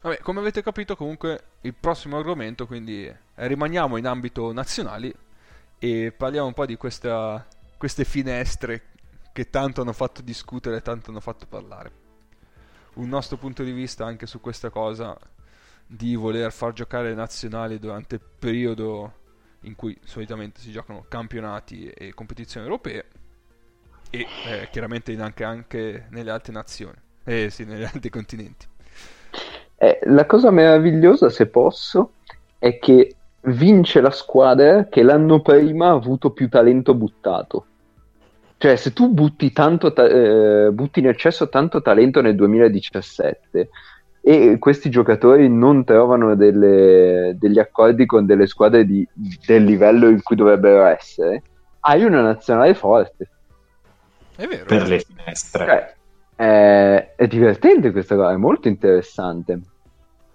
[0.03, 5.13] Vabbè, come avete capito comunque il prossimo argomento, quindi eh, rimaniamo in ambito nazionali
[5.79, 8.89] e parliamo un po' di questa- queste finestre
[9.31, 11.91] che tanto hanno fatto discutere tanto hanno fatto parlare.
[12.95, 15.17] Un nostro punto di vista anche su questa cosa
[15.87, 19.21] di voler far giocare le nazionali durante il periodo
[19.61, 23.05] in cui solitamente si giocano campionati e competizioni europee
[24.09, 28.71] e eh, chiaramente anche, anche nelle altre nazioni, eh sì, negli altri continenti.
[29.77, 32.13] Eh, la cosa meravigliosa, se posso,
[32.57, 33.15] è che
[33.47, 37.65] vince la squadra che l'anno prima ha avuto più talento buttato.
[38.57, 43.69] Cioè, se tu butti, tanto ta- eh, butti in eccesso tanto talento nel 2017
[44.21, 49.05] e questi giocatori non trovano delle- degli accordi con delle squadre di-
[49.45, 51.41] del livello in cui dovrebbero essere,
[51.81, 53.27] hai una nazionale forte.
[54.35, 54.63] È vero.
[54.65, 55.93] per le finestre Cioè,
[56.35, 59.59] è, è divertente questa cosa, è molto interessante.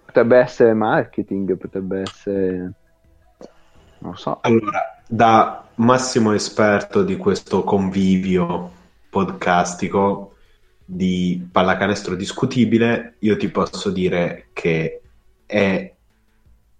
[0.05, 2.71] Potrebbe essere marketing, potrebbe essere...
[3.99, 4.39] non so.
[4.41, 8.71] Allora, da massimo esperto di questo convivio
[9.09, 10.35] podcastico
[10.83, 15.01] di pallacanestro discutibile, io ti posso dire che
[15.45, 15.93] è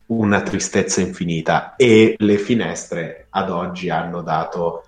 [0.07, 4.85] una tristezza infinita e le finestre ad oggi hanno dato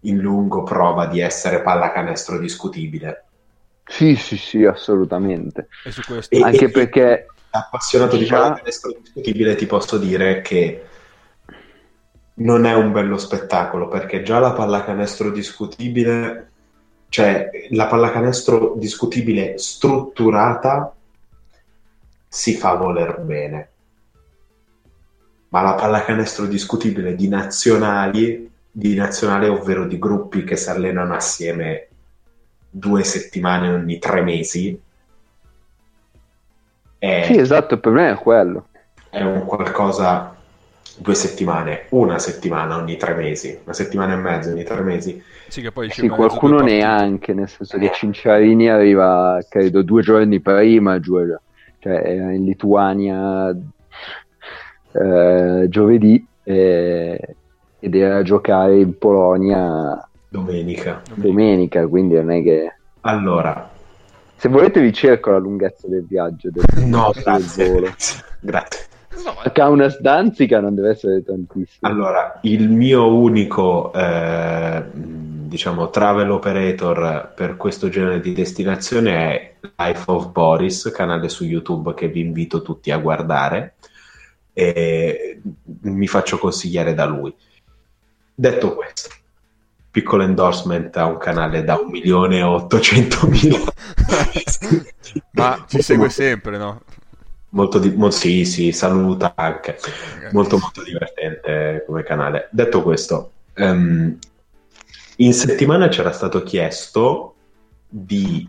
[0.00, 3.25] in lungo prova di essere pallacanestro discutibile.
[3.88, 5.68] Sì, sì, sì, assolutamente.
[5.84, 8.38] E su questo E- Anche e- perché appassionato di Già.
[8.40, 10.84] pallacanestro discutibile ti posso dire che
[12.34, 16.50] non è un bello spettacolo perché già la pallacanestro discutibile
[17.08, 20.94] cioè la pallacanestro discutibile strutturata
[22.28, 23.70] si fa voler bene
[25.48, 31.85] ma la pallacanestro discutibile di nazionali di nazionale ovvero di gruppi che si allenano assieme
[32.78, 34.78] due settimane ogni tre mesi
[36.98, 38.68] è, sì, esatto, il problema è quello.
[39.10, 40.34] è un qualcosa
[40.98, 45.22] due settimane, una settimana ogni tre mesi, una settimana e mezza ogni tre mesi.
[45.48, 51.00] Sì, che poi Sì, qualcuno neanche, nel senso che Cinciarini arriva, credo, due giorni prima,
[51.00, 51.34] giù-
[51.78, 53.56] cioè era in Lituania
[54.92, 57.36] eh, giovedì eh,
[57.78, 60.05] ed era a giocare in Polonia
[60.40, 61.02] Domenica.
[61.14, 62.74] domenica, quindi non è che...
[63.02, 63.70] Allora,
[64.36, 67.68] Se volete vi cerco la lunghezza del viaggio, del, no, del grazie.
[67.70, 67.94] volo.
[68.40, 68.84] grazie.
[69.24, 71.88] No, ma- A Kaunas Danzica non deve essere tantissimo.
[71.90, 80.02] Allora, il mio unico, eh, diciamo, travel operator per questo genere di destinazione è Life
[80.06, 83.74] of Boris, canale su YouTube che vi invito tutti a guardare.
[84.52, 85.40] E
[85.82, 87.34] mi faccio consigliare da lui.
[88.34, 88.85] Detto questo,
[89.96, 93.58] piccolo endorsement a un canale da 1 milione e 800 mila.
[95.32, 96.82] Ma ci segue sempre, no?
[97.50, 99.78] Molto di- mo- sì, sì, saluta anche.
[99.78, 100.32] Ok.
[100.32, 102.50] Molto molto divertente come canale.
[102.52, 104.18] Detto questo, ehm,
[105.16, 107.34] in settimana c'era stato chiesto
[107.88, 108.46] di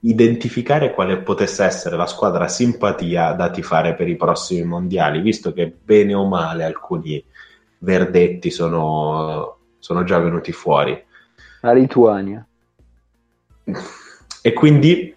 [0.00, 5.74] identificare quale potesse essere la squadra simpatia da tifare per i prossimi mondiali, visto che
[5.82, 7.24] bene o male alcuni
[7.78, 11.04] verdetti sono, sono già venuti fuori.
[11.62, 12.46] La Lituania.
[14.40, 15.12] E quindi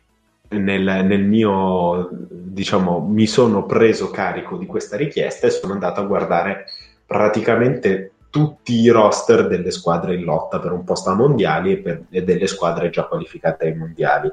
[0.49, 6.06] nel, nel, mio, diciamo, mi sono preso carico di questa richiesta e sono andato a
[6.06, 6.65] guardare
[7.06, 12.04] praticamente tutti i roster delle squadre in lotta per un posto a mondiali e, per,
[12.10, 14.32] e delle squadre già qualificate ai mondiali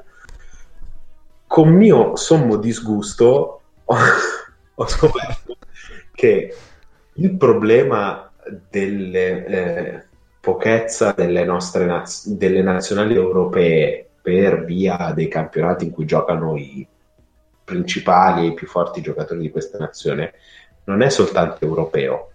[1.45, 3.95] con mio sommo disgusto ho,
[4.73, 5.57] ho scoperto
[6.11, 6.55] che
[7.13, 8.31] il problema
[8.71, 10.03] delle eh,
[10.43, 16.85] pochezza delle nostre naz- delle nazionali europee per via dei campionati in cui giocano i
[17.63, 20.33] principali e i più forti giocatori di questa nazione
[20.83, 22.31] non è soltanto europeo.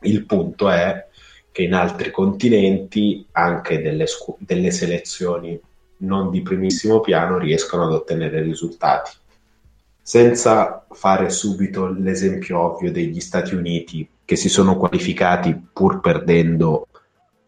[0.00, 1.08] Il punto è
[1.52, 5.60] che in altri continenti anche delle, scu- delle selezioni
[5.98, 9.10] non di primissimo piano riescono ad ottenere risultati.
[10.00, 16.86] Senza fare subito l'esempio ovvio degli Stati Uniti che si sono qualificati pur perdendo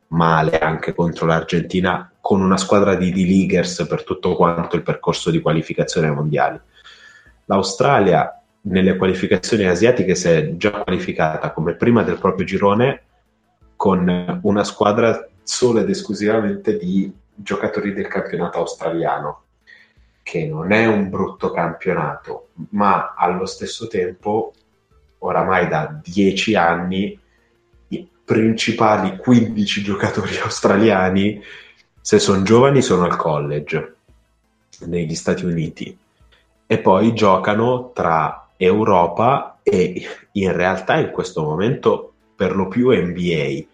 [0.09, 5.41] male anche contro l'Argentina con una squadra di D-Leaguers per tutto quanto il percorso di
[5.41, 6.61] qualificazione ai mondiali.
[7.47, 13.03] L'Australia nelle qualificazioni asiatiche si è già qualificata come prima del proprio girone
[13.77, 19.43] con una squadra solo ed esclusivamente di giocatori del campionato australiano,
[20.23, 24.53] che non è un brutto campionato, ma allo stesso tempo,
[25.19, 27.19] oramai da dieci anni,
[28.29, 31.43] principali 15 giocatori australiani,
[31.99, 33.95] se sono giovani, sono al college
[34.81, 35.97] negli Stati Uniti.
[36.67, 43.65] E poi giocano tra Europa e in realtà in questo momento per lo più NBA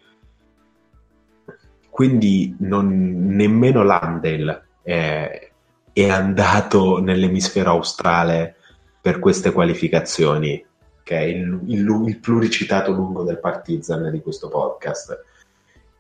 [1.94, 5.50] quindi non, nemmeno Landale è,
[5.92, 8.56] è andato nell'emisfero australe
[9.00, 10.66] per queste qualificazioni,
[11.04, 15.22] che è il, il, il, pluricitato lungo del Partizan di questo podcast.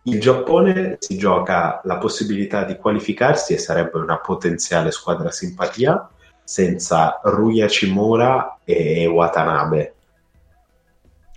[0.02, 6.10] Il Giappone si gioca la possibilità di qualificarsi e sarebbe una potenziale squadra simpatia
[6.42, 9.94] senza Ruya Chimura e Watanabe.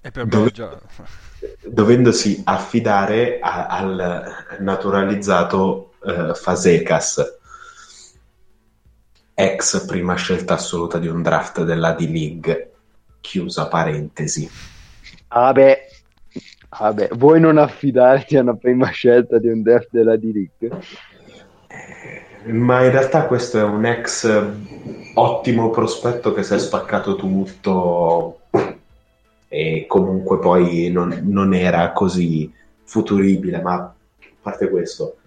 [0.02, 0.50] E per Dove...
[0.50, 0.76] già
[1.66, 4.26] dovendosi affidare a, al
[4.60, 7.38] naturalizzato uh, Fasekas,
[9.34, 12.72] ex prima scelta assoluta di un draft della D-League,
[13.22, 14.50] chiusa parentesi.
[15.30, 15.88] Vabbè,
[16.70, 20.82] vabbè, vuoi non affidarti a una prima scelta di un draft della D-League?
[21.68, 24.46] Eh, ma in realtà questo è un ex
[25.14, 28.40] ottimo prospetto che si è spaccato tutto
[29.50, 32.54] e comunque poi non, non era così
[32.84, 33.94] futuribile, ma a
[34.42, 35.18] parte questo,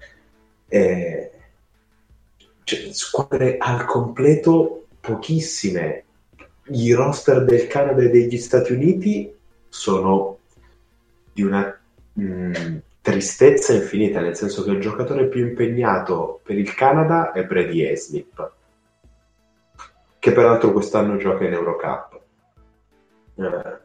[0.69, 1.31] eh,
[2.65, 6.05] cioè, squadre al completo pochissime.
[6.67, 9.35] I roster del Canada e degli Stati Uniti
[9.69, 10.39] sono
[11.33, 11.79] di una
[12.13, 17.45] mh, mm, tristezza infinita, nel senso che il giocatore più impegnato per il Canada è
[17.45, 18.53] Brady Eslip,
[20.19, 22.21] che peraltro quest'anno gioca in Eurocup.
[23.37, 23.79] Eh,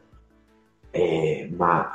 [0.92, 1.92] eh, ma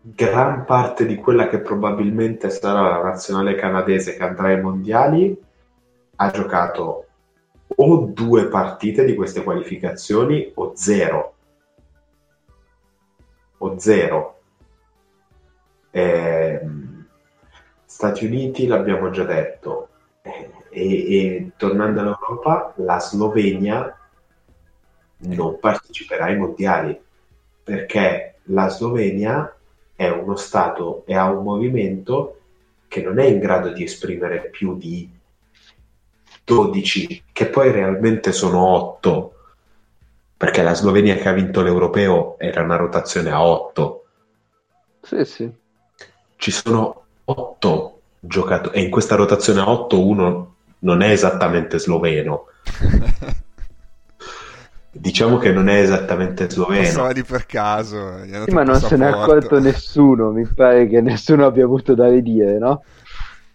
[0.00, 5.36] gran parte di quella che probabilmente sarà la nazionale canadese che andrà ai mondiali
[6.16, 7.07] ha giocato
[7.76, 11.34] o due partite di queste qualificazioni o zero.
[13.58, 14.40] O zero.
[15.90, 16.60] Eh,
[17.84, 19.88] Stati Uniti l'abbiamo già detto.
[20.22, 23.98] E, e tornando all'Europa, la Slovenia
[25.20, 27.00] non parteciperà ai mondiali
[27.68, 29.54] perché la Slovenia
[29.94, 32.40] è uno Stato e ha un movimento
[32.88, 35.10] che non è in grado di esprimere più di
[36.48, 39.34] 12, che poi realmente sono 8,
[40.34, 44.04] perché la Slovenia che ha vinto l'europeo era una rotazione a 8.
[45.02, 45.50] Sì, sì.
[46.36, 52.46] Ci sono 8 giocatori e in questa rotazione a 8 uno non è esattamente sloveno.
[54.90, 56.82] Diciamo che non è esattamente sloveno.
[56.82, 58.24] Passava di per caso.
[58.46, 60.30] Sì, ma non se ne è accorto nessuno.
[60.30, 62.82] Mi pare che nessuno abbia avuto da ridire, no?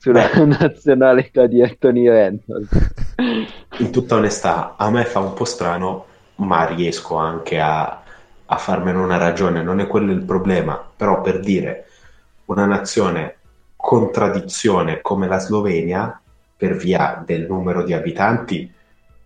[0.03, 0.43] Sulla Beh.
[0.43, 2.93] nazionalità di Anthony Reynolds.
[3.77, 8.03] In tutta onestà, a me fa un po' strano, ma riesco anche a,
[8.45, 9.63] a farmene una ragione.
[9.63, 10.85] Non è quello il problema.
[10.93, 11.85] Però per dire
[12.47, 13.37] una nazione
[13.77, 16.21] contraddizione come la Slovenia,
[16.57, 18.69] per via del numero di abitanti,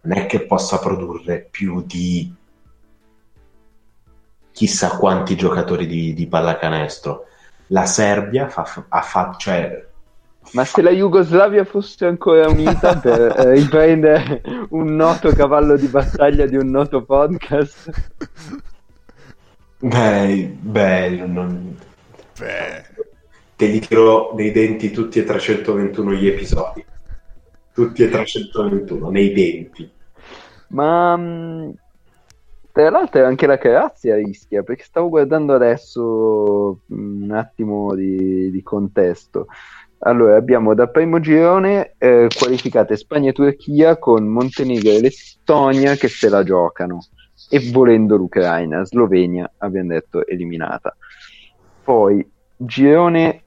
[0.01, 2.31] non è che possa produrre più di
[4.51, 7.25] chissà quanti giocatori di, di pallacanestro.
[7.69, 9.86] La Serbia fa, fa, cioè,
[10.51, 16.45] Ma se la Jugoslavia fosse ancora unita per eh, riprendere un noto cavallo di battaglia
[16.45, 17.89] di un noto podcast,
[19.79, 21.77] Beh, bello, non...
[22.39, 22.85] Beh,
[23.55, 26.85] te li tiro nei denti tutti e 321 gli episodi.
[27.73, 29.89] Tutti e 321, nei denti.
[30.69, 31.73] ma mh,
[32.71, 38.63] tra l'altro anche la Croazia rischia, perché stavo guardando adesso mh, un attimo di, di
[38.63, 39.45] contesto.
[39.99, 46.07] Allora, abbiamo da primo girone eh, qualificate Spagna e Turchia con Montenegro e Lettonia che
[46.07, 46.99] se la giocano
[47.49, 50.95] e volendo l'Ucraina, Slovenia abbiamo detto eliminata.
[51.83, 52.25] Poi
[52.55, 53.43] girone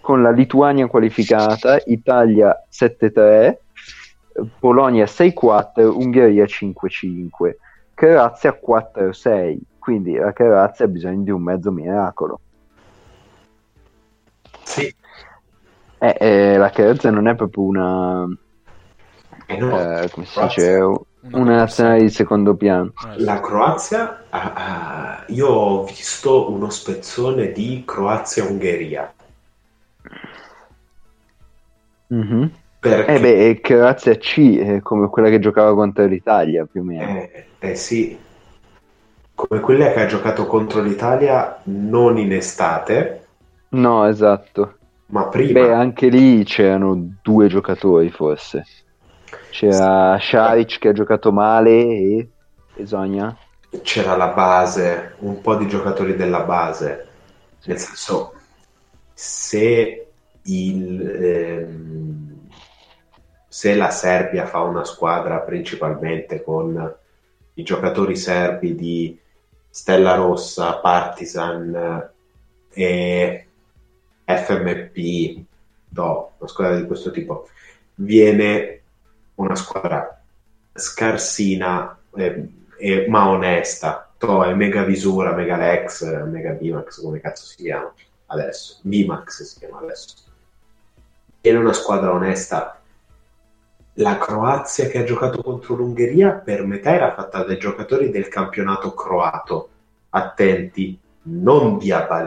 [0.00, 3.56] con la Lituania qualificata, Italia 7-3,
[4.58, 7.56] Polonia 6-4, Ungheria 5-5,
[7.94, 12.40] Croazia 4-6, quindi la Croazia ha bisogno di un mezzo miracolo.
[14.62, 14.94] Sì,
[15.98, 18.26] Eh, eh, la Croazia non è proprio una,
[19.46, 20.78] e no, eh, come si dice,
[21.32, 22.92] una nazionale di secondo piano.
[23.02, 29.14] eh, La Croazia, ah, ah, io ho visto uno spezzone di Croazia-Ungheria.
[32.10, 32.50] Mhm.
[32.78, 36.84] Perché, Eh beh, e Croazia C, eh, come quella che giocava contro l'Italia, più o
[36.84, 37.20] meno.
[37.20, 38.16] eh, eh sì,
[39.34, 43.22] come quella che ha giocato contro l'Italia non in estate,
[43.70, 44.78] No, esatto.
[45.06, 45.60] Ma prima.
[45.60, 48.64] Beh, anche lì c'erano due giocatori, forse.
[49.50, 52.30] C'era Šarić che ha giocato male e
[52.76, 53.36] Esogna.
[53.82, 57.06] c'era la base, un po' di giocatori della base,
[57.64, 58.32] nel senso,
[59.12, 60.08] se
[60.42, 62.48] il, ehm,
[63.48, 66.94] se la Serbia fa una squadra principalmente con
[67.54, 69.18] i giocatori serbi di
[69.70, 72.10] Stella Rossa, Partizan
[72.72, 73.45] e
[74.26, 75.44] FMP,
[75.90, 77.48] no, una squadra di questo tipo,
[77.94, 78.82] viene
[79.36, 80.20] una squadra
[80.72, 82.48] scarsina eh,
[82.78, 84.02] e- ma onesta.
[84.18, 87.92] È Mega Visura, Mega Lex, Mega Bimax, come cazzo si chiama
[88.26, 88.78] adesso?
[88.82, 90.14] Bimax si chiama adesso.
[91.40, 92.80] Era una squadra onesta.
[93.98, 98.94] La Croazia che ha giocato contro l'Ungheria per metà era fatta dai giocatori del campionato
[98.94, 99.68] croato.
[100.10, 102.26] Attenti, non di Abba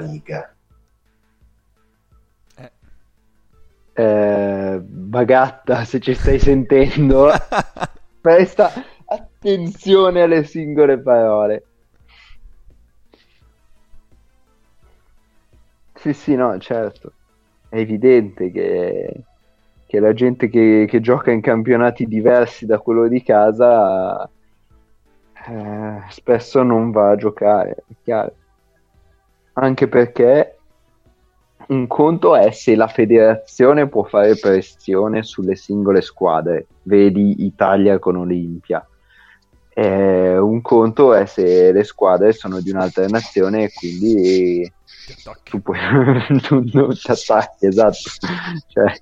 [4.00, 7.30] Eh, Bagatta, se ci stai sentendo,
[8.22, 8.72] presta
[9.06, 11.64] attenzione alle singole parole.
[15.96, 17.12] Sì, sì, no, certo.
[17.68, 19.24] È evidente che,
[19.86, 24.30] che la gente che, che gioca in campionati diversi da quello di casa
[25.48, 28.34] eh, spesso non va a giocare, è chiaro.
[29.54, 30.59] Anche perché
[31.70, 38.16] un conto è se la federazione può fare pressione sulle singole squadre, vedi Italia con
[38.16, 38.86] Olimpia.
[39.72, 44.74] Eh, un conto è se le squadre sono di un'altra nazione e quindi
[45.44, 45.80] tu puoi
[46.42, 48.10] tu non ti attacchi, esatto.
[48.68, 48.94] Cioè,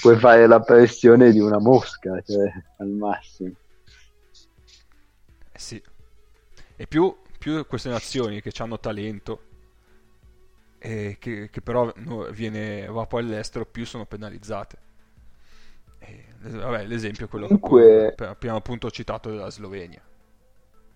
[0.00, 3.52] puoi fare la pressione di una mosca, cioè, al massimo.
[5.52, 5.82] Eh sì.
[6.74, 9.50] E più, più queste nazioni che hanno talento
[10.82, 11.92] e che, che però
[12.32, 14.76] viene, va poi all'estero, più sono penalizzate.
[16.00, 20.00] E, vabbè, l'esempio è quello Comunque- che abbiamo appunto citato della Slovenia.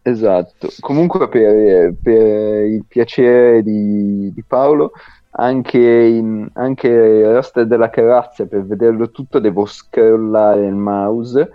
[0.03, 4.93] Esatto, comunque per, per il piacere di, di Paolo,
[5.31, 11.53] anche, in, anche il roster della Croazia, per vederlo tutto devo scrollare il mouse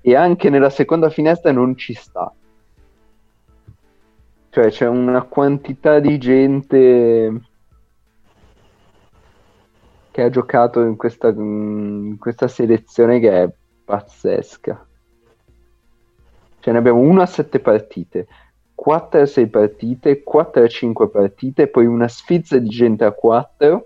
[0.00, 2.32] e anche nella seconda finestra non ci sta.
[4.50, 7.40] Cioè c'è una quantità di gente
[10.18, 13.48] che ha giocato in questa, in questa selezione che è
[13.84, 14.86] pazzesca.
[16.58, 18.26] Cioè ne abbiamo 1 a 7 partite,
[18.74, 23.84] 4 a 6 partite, 4 a 5 partite, poi una sfilza di gente a 4,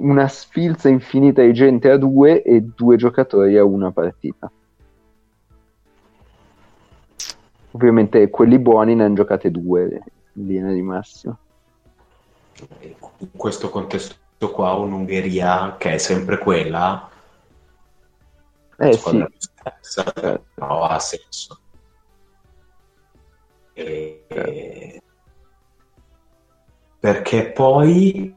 [0.00, 4.50] una sfilza infinita di gente a 2 e due giocatori a una partita.
[7.70, 11.38] Ovviamente quelli buoni ne hanno giocate due in linea di massimo.
[12.80, 17.10] In questo contesto qua, un'Ungheria che è sempre quella,
[18.80, 20.40] Eh sì, scarsa, Eh.
[20.54, 21.60] no, ha senso.
[23.74, 25.00] E-
[27.00, 28.36] Perché poi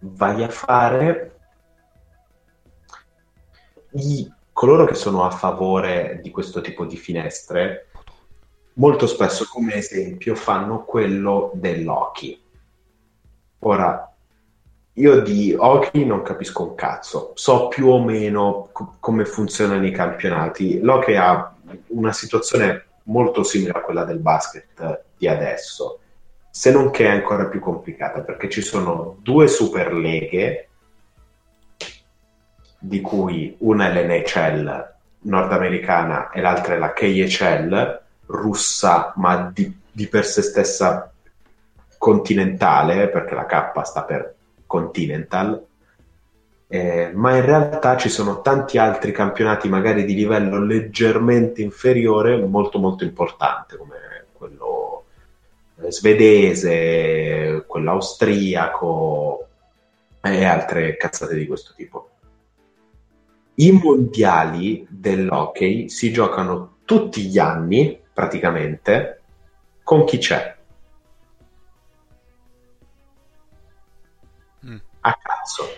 [0.00, 1.40] vai a fare
[3.94, 7.88] i- coloro che sono a favore di questo tipo di finestre,
[8.74, 12.40] molto spesso come esempio fanno quello dell'hockey.
[13.60, 14.11] Ora,
[14.94, 19.90] io di hockey non capisco un cazzo, so più o meno co- come funzionano i
[19.90, 20.80] campionati.
[20.80, 21.54] L'hockey ha
[21.88, 26.00] una situazione molto simile a quella del basket di adesso,
[26.50, 30.68] se non che è ancora più complicata, perché ci sono due superleghe,
[32.78, 40.06] di cui una è l'NHL nordamericana e l'altra è la KHL russa, ma di, di
[40.08, 41.10] per sé stessa
[41.96, 44.34] continentale, perché la K sta per
[44.72, 45.66] Continental,
[46.66, 52.78] eh, ma in realtà ci sono tanti altri campionati magari di livello leggermente inferiore, molto
[52.78, 55.04] molto importante, come quello
[55.82, 59.46] eh, svedese, quello austriaco
[60.22, 62.08] e altre cazzate di questo tipo.
[63.56, 69.20] I mondiali dell'hockey si giocano tutti gli anni, praticamente,
[69.82, 70.56] con chi c'è.
[75.42, 75.68] Cazzo.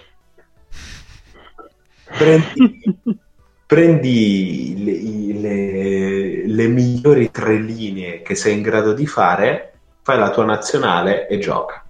[2.19, 3.19] Prendi,
[3.67, 10.31] prendi le, le- le migliori tre linee che sei in grado di fare, fai la
[10.31, 11.83] tua nazionale e gioca.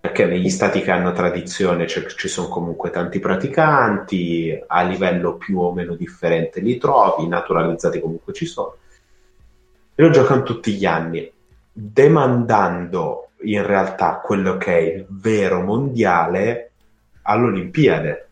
[0.00, 5.58] Perché negli stati che hanno tradizione c'è- ci sono comunque tanti praticanti, a livello più
[5.58, 8.76] o meno differente li trovi, naturalizzati comunque ci sono.
[9.94, 11.28] E lo giocano tutti gli anni,
[11.72, 16.72] demandando in realtà quello che è il vero mondiale
[17.22, 18.30] all'Olimpiade.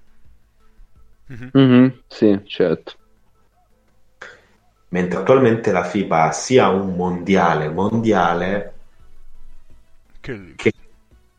[1.28, 1.50] Mhm.
[1.52, 2.94] Mhm, sì, certo.
[4.88, 8.74] Mentre attualmente la FIBA ha sia un mondiale mondiale
[10.20, 10.72] Che- che,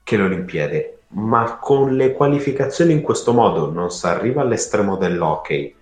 [0.04, 5.76] che l'Olimpiade, ma con le qualificazioni in questo modo non si arriva all'estremo dell'hockey,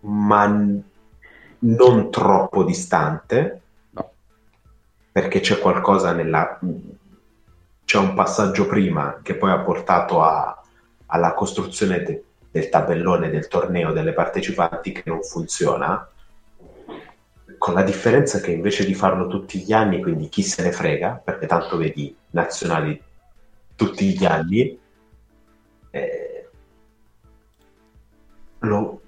[0.00, 0.82] ma n-
[1.60, 3.59] non troppo distante.
[5.12, 6.58] Perché c'è qualcosa nella...
[7.84, 10.62] c'è un passaggio prima che poi ha portato a-
[11.06, 16.08] alla costruzione de- del tabellone del torneo delle partecipanti che non funziona,
[17.58, 21.20] con la differenza che invece di farlo tutti gli anni, quindi chi se ne frega,
[21.22, 23.00] perché tanto vedi nazionali
[23.74, 24.78] tutti gli anni,
[25.90, 26.48] eh,
[28.60, 29.00] lo-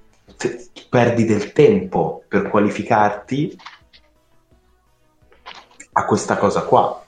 [0.88, 3.56] perdi del tempo per qualificarti
[5.92, 7.04] a questa cosa qua.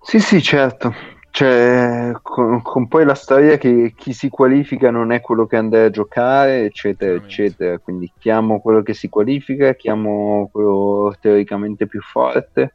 [0.00, 0.94] Sì, sì, certo.
[1.30, 5.84] Cioè, con, con poi la storia che chi si qualifica non è quello che andrà
[5.84, 7.78] a giocare, eccetera, eccetera.
[7.78, 12.74] Quindi chiamo quello che si qualifica, chiamo quello teoricamente più forte.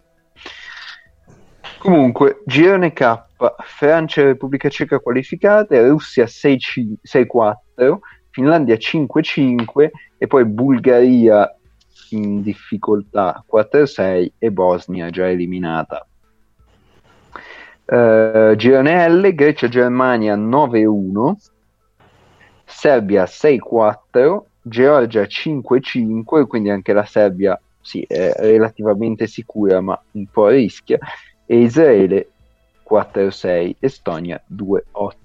[1.79, 3.23] Comunque, girone K,
[3.63, 7.97] Francia e Repubblica Ceca qualificate, Russia 6-5 6-4,
[8.29, 9.89] Finlandia 5-5
[10.19, 11.51] e poi Bulgaria
[12.15, 13.43] in difficoltà.
[13.49, 16.05] 4-6 e Bosnia già eliminata.
[17.85, 21.35] Eh, girone L, Grecia-Germania 9-1,
[22.65, 30.47] Serbia 6-4, Georgia 5-5, quindi anche la Serbia sì, è relativamente sicura ma un po'
[30.47, 30.99] rischia,
[31.45, 32.29] e Israele
[32.87, 35.19] 4-6, Estonia 2-8.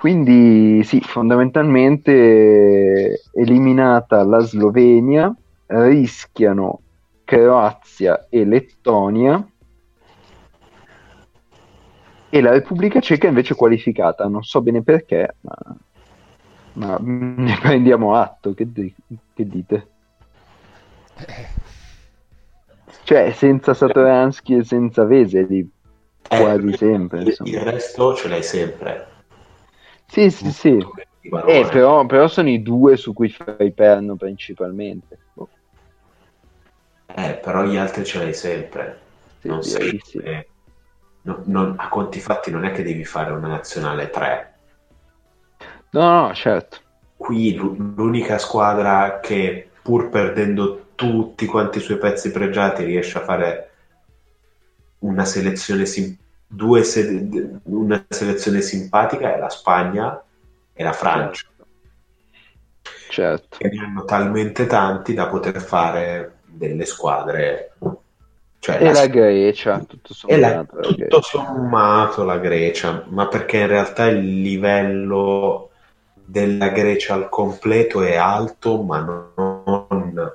[0.00, 5.30] Quindi sì, fondamentalmente eliminata la Slovenia,
[5.66, 6.80] rischiano
[7.22, 9.46] Croazia e Lettonia
[12.30, 15.54] e la Repubblica Ceca invece è qualificata, non so bene perché, ma,
[16.72, 18.94] ma ne prendiamo atto, che, di-
[19.34, 19.88] che dite?
[23.04, 25.70] Cioè, senza Satoransky e senza Veseli,
[26.26, 27.50] quasi Eh, sempre, insomma.
[27.50, 29.09] il resto ce l'hai sempre.
[30.10, 30.68] Sì, sì, sì.
[31.46, 35.20] Eh, però, però sono i due su cui fai perno principalmente.
[35.32, 35.50] Boh,
[37.14, 39.00] Eh, però gli altri ce l'hai sempre.
[39.38, 40.18] sì, non direi sei, sì.
[40.18, 40.50] eh,
[41.22, 44.58] no- non- a conti fatti non è che devi fare una nazionale 3.
[45.92, 46.78] No, no, certo.
[47.16, 53.22] Qui l'u- l'unica squadra che pur perdendo tutti quanti i suoi pezzi pregiati riesce a
[53.22, 53.70] fare
[55.00, 56.16] una selezione, sim-
[56.82, 60.22] se- una selezione simpatica è la Spagna
[60.72, 61.44] e la Francia.
[63.10, 63.58] Certo.
[63.58, 67.72] che ne hanno talmente tanti da poter fare delle squadre.
[68.60, 70.76] Cioè, E la la- Grecia, tutto e la- sommato.
[70.76, 71.20] la tutto Grecia.
[71.20, 75.70] sommato la Grecia, ma perché in realtà il livello
[76.14, 79.00] della Grecia al completo è alto, ma
[79.34, 80.32] non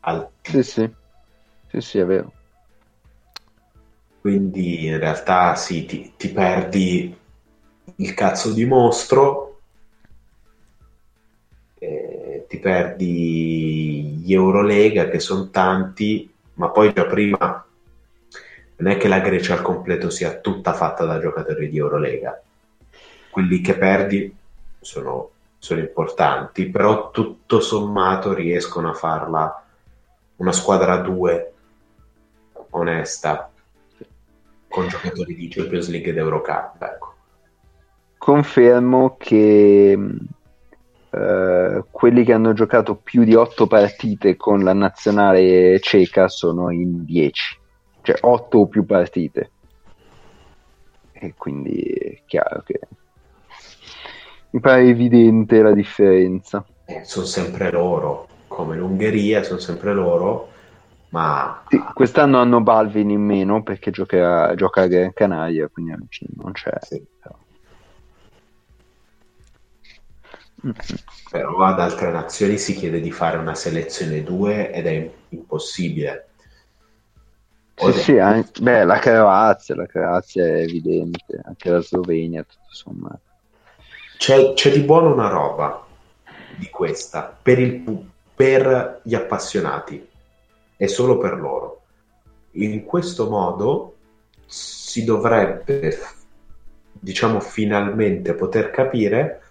[0.00, 0.94] al Sì, sì.
[1.70, 2.32] Sì, sì, è vero.
[4.24, 7.14] Quindi in realtà sì, ti, ti perdi
[7.96, 9.60] il cazzo di mostro,
[11.78, 17.66] eh, ti perdi gli Eurolega che sono tanti, ma poi già prima
[18.76, 22.42] non è che la Grecia al completo sia tutta fatta da giocatori di Eurolega.
[23.28, 24.34] Quelli che perdi
[24.80, 29.66] sono, sono importanti, però tutto sommato riescono a farla
[30.36, 31.52] una squadra a due
[32.70, 33.50] onesta
[34.74, 36.82] con giocatori di Champions League ed Eurocup.
[36.82, 37.14] Ecco.
[38.18, 39.96] Confermo che
[41.10, 47.04] uh, quelli che hanno giocato più di otto partite con la nazionale ceca sono in
[47.04, 47.56] dieci,
[48.02, 49.52] cioè otto o più partite.
[51.12, 52.80] E quindi è chiaro che
[54.50, 56.66] mi pare evidente la differenza.
[56.84, 60.50] Eh, sono sempre loro, come l'Ungheria, sono sempre loro
[61.14, 66.50] ma sì, quest'anno hanno Balvin in meno perché giocherà, gioca a Gran Canaria, quindi non
[66.50, 66.72] c'è.
[66.80, 67.06] Sì.
[67.20, 67.38] Però.
[71.30, 76.30] però ad altre nazioni si chiede di fare una selezione 2 ed è impossibile.
[77.76, 83.20] Sì, sì, anche, beh, la Croazia, la Croazia è evidente, anche la Slovenia, tutto sommato.
[84.18, 85.86] C'è, c'è di buono una roba
[86.56, 90.10] di questa per, il, per gli appassionati
[90.76, 91.82] è solo per loro.
[92.52, 93.96] In questo modo
[94.46, 95.98] si dovrebbe,
[96.92, 99.42] diciamo, finalmente poter capire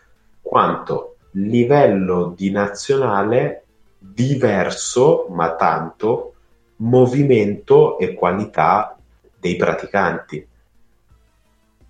[0.41, 3.65] quanto livello di nazionale
[3.97, 6.33] diverso, ma tanto,
[6.77, 8.97] movimento e qualità
[9.39, 10.47] dei praticanti.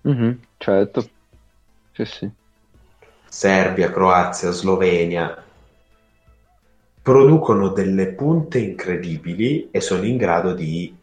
[0.06, 1.08] Mm-hmm, certo,
[1.92, 2.30] sì, sì.
[3.28, 5.43] Serbia, Croazia, Slovenia,
[7.04, 10.96] producono delle punte incredibili e sono in grado di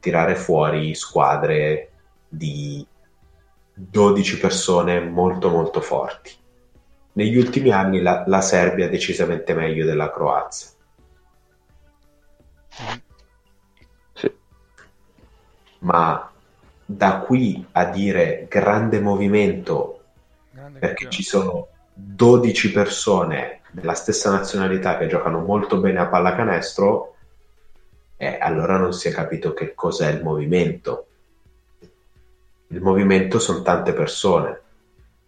[0.00, 1.90] tirare fuori squadre
[2.26, 2.84] di
[3.74, 6.32] 12 persone molto molto forti.
[7.12, 10.70] Negli ultimi anni la, la Serbia è decisamente meglio della Croazia.
[14.14, 14.32] Sì.
[15.80, 16.32] Ma
[16.86, 20.04] da qui a dire grande movimento
[20.50, 21.14] grande perché campione.
[21.14, 27.16] ci sono 12 persone della stessa nazionalità che giocano molto bene a pallacanestro,
[28.18, 31.06] eh, allora non si è capito che cos'è il movimento.
[32.68, 34.60] Il movimento sono tante persone.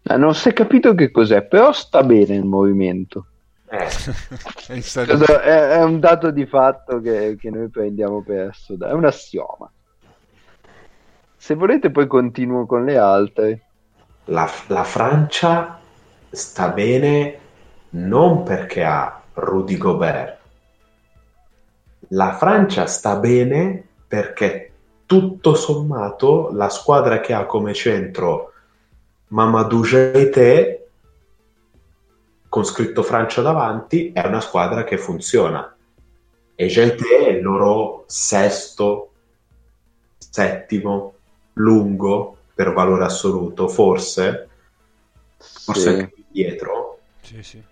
[0.02, 3.26] Eh, non si è capito che cos'è, però sta bene il movimento.
[3.66, 3.88] Eh.
[4.68, 9.70] è, è, un dato di fatto che, che noi prendiamo per assodato, è un assioma.
[11.36, 13.62] Se volete poi continuo con le altre.
[14.26, 15.80] La, la Francia
[16.30, 17.38] sta bene
[17.94, 20.38] non perché ha Rudy Gobert.
[22.08, 24.72] La Francia sta bene perché
[25.06, 28.52] tutto sommato la squadra che ha come centro
[29.28, 30.88] Mamadou Jaité
[32.48, 35.74] con scritto Francia davanti è una squadra che funziona
[36.54, 39.12] e Jaité è il loro sesto
[40.18, 41.14] settimo
[41.54, 44.48] lungo per valore assoluto forse
[45.36, 45.88] forse sì.
[45.88, 47.62] anche dietro sì sì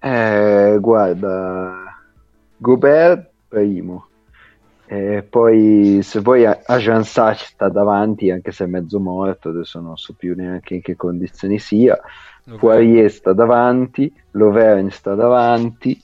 [0.00, 1.96] eh, guarda,
[2.56, 4.06] Gobert primo.
[4.86, 9.96] Eh, poi se vuoi Ajan Sach sta davanti anche se è mezzo morto adesso non
[9.96, 11.96] so più neanche in che condizioni sia.
[12.44, 12.58] Okay.
[12.58, 16.00] Poirier sta davanti Loverne sta davanti.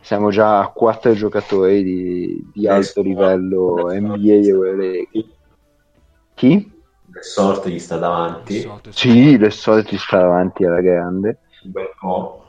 [0.00, 4.46] Siamo già a quattro giocatori di, di alto livello NBA e.
[4.46, 5.24] Euroleague
[6.34, 6.72] chi?
[7.06, 8.68] Le sorte gli sta davanti.
[8.90, 11.38] Sì, le sorte gli sta davanti alla grande.
[11.62, 12.43] Un bel po'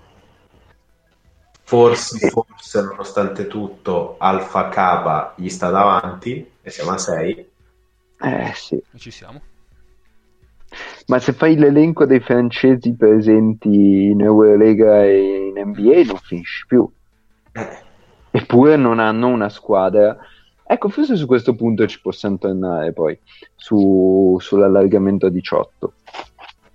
[1.67, 7.49] Forse, forse, nonostante tutto, Alfa Cava gli sta davanti e siamo a 6.
[8.21, 8.75] Eh sì.
[8.75, 9.41] E ci siamo.
[11.07, 16.87] Ma se fai l'elenco dei francesi presenti in Eurolega e in NBA non finisci più.
[17.51, 17.83] Eh.
[18.29, 20.15] Eppure non hanno una squadra.
[20.67, 23.17] Ecco, forse su questo punto ci possiamo tornare poi
[23.55, 25.93] su, sull'allargamento a 18.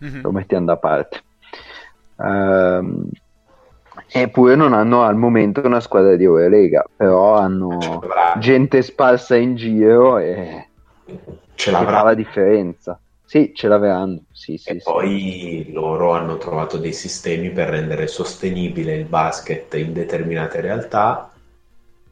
[0.04, 0.22] Mm-hmm.
[0.22, 1.22] Lo mettiamo da parte.
[2.16, 3.08] Um,
[4.12, 7.78] Eppure non hanno al momento una squadra di Eurolega, però hanno
[8.38, 10.66] gente sparsa in giro e
[11.54, 12.98] ce l'avrà la differenza.
[13.24, 14.24] Sì, ce l'avranno.
[14.32, 14.82] Sì, sì, e sì.
[14.82, 21.30] poi loro hanno trovato dei sistemi per rendere sostenibile il basket in determinate realtà.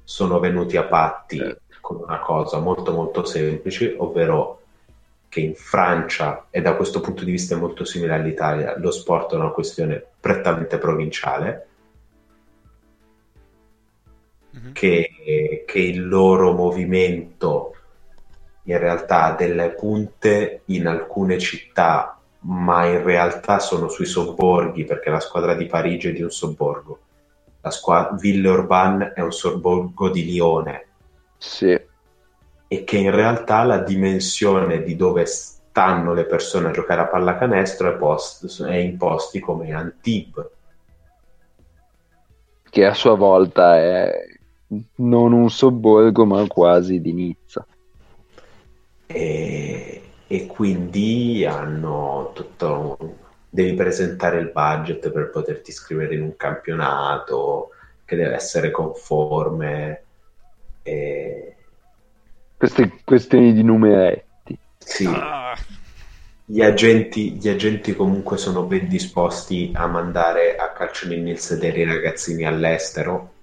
[0.05, 1.59] Sono venuti a patti eh.
[1.81, 4.61] con una cosa molto molto semplice, ovvero
[5.29, 9.33] che in Francia, e da questo punto di vista è molto simile all'Italia, lo sport
[9.33, 11.68] è una questione prettamente provinciale
[14.57, 14.73] mm-hmm.
[14.73, 17.75] che, che il loro movimento
[18.65, 25.11] in realtà ha delle punte in alcune città, ma in realtà sono sui sobborghi, perché
[25.11, 26.99] la squadra di Parigi è di un sobborgo.
[27.63, 30.87] La squadra Villeurbanne è un sobborgo di Lione.
[31.39, 31.81] Sì.
[32.71, 37.95] e che in realtà la dimensione di dove stanno le persone a giocare a pallacanestro
[37.95, 40.47] è, post, è in posti come Antibes.
[42.69, 44.27] Che a sua volta è
[44.97, 47.67] non un sobborgo ma quasi di Nizza.
[49.07, 52.99] E, e quindi hanno tutto
[53.49, 57.71] devi presentare il budget per poterti iscrivere in un campionato
[58.05, 60.03] che deve essere conforme
[60.83, 61.57] e...
[62.57, 65.57] queste questioni di numeretti sì ah.
[66.45, 71.81] gli, agenti, gli agenti comunque sono ben disposti a mandare a calcio nel nel sedere
[71.81, 73.37] i ragazzini all'estero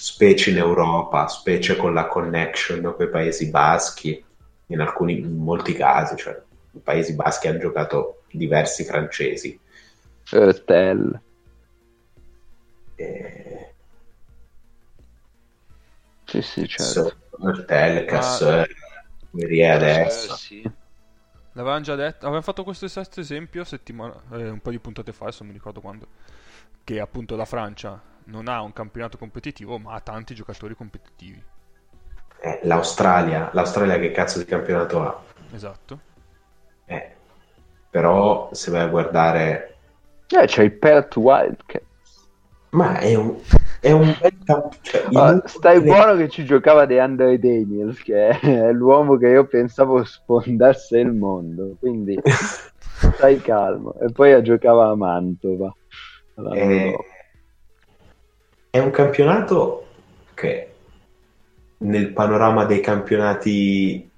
[0.00, 4.24] specie in Europa specie con la connection con i paesi baschi
[4.66, 6.40] in alcuni in molti casi cioè
[6.72, 9.58] i Paesi Baschi hanno giocato diversi francesi.
[10.30, 11.20] Hurtel.
[12.94, 13.74] E...
[16.24, 17.16] Sì, sì, certo.
[17.30, 18.68] Hurtel, Casseur,
[19.30, 20.36] Guerrier adesso.
[20.36, 20.70] Sì.
[21.54, 25.24] L'avevamo già detto, avevamo fatto questo stesso esempio settimana, eh, un po' di puntate fa,
[25.24, 26.06] adesso non mi ricordo quando,
[26.84, 28.00] che appunto la Francia
[28.30, 31.42] non ha un campionato competitivo, ma ha tanti giocatori competitivi.
[32.40, 35.22] Eh, L'Australia, l'Australia che cazzo di campionato ha?
[35.52, 35.98] Esatto.
[36.86, 37.10] Eh,
[37.90, 39.76] però se vai a guardare...
[40.28, 41.88] Eh, c'è il Perth Wildcats.
[42.70, 43.36] Ma è un,
[43.80, 44.70] è un bel campo.
[44.80, 49.44] Cioè, oh, stai buono che ci giocava De Andre Daniels, che è l'uomo che io
[49.46, 51.74] pensavo sfondasse il mondo.
[51.80, 52.16] Quindi
[53.12, 53.94] stai calmo.
[54.00, 55.74] E poi giocava a Mantova.
[56.54, 56.94] È,
[58.70, 59.86] è un campionato
[60.34, 60.74] che
[61.78, 64.08] nel panorama dei campionati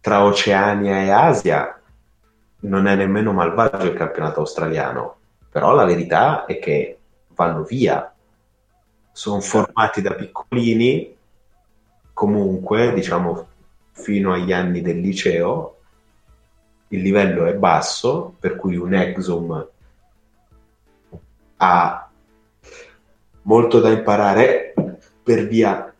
[0.00, 1.80] tra Oceania e Asia
[2.60, 5.16] non è nemmeno malvagio il campionato australiano,
[5.50, 6.98] però la verità è che
[7.34, 8.14] vanno via,
[9.12, 11.14] sono formati da piccolini,
[12.14, 13.48] comunque diciamo
[13.92, 15.76] fino agli anni del liceo,
[16.88, 19.68] il livello è basso, per cui un Exum
[21.58, 22.05] ha
[23.46, 24.74] molto da imparare
[25.22, 25.92] per via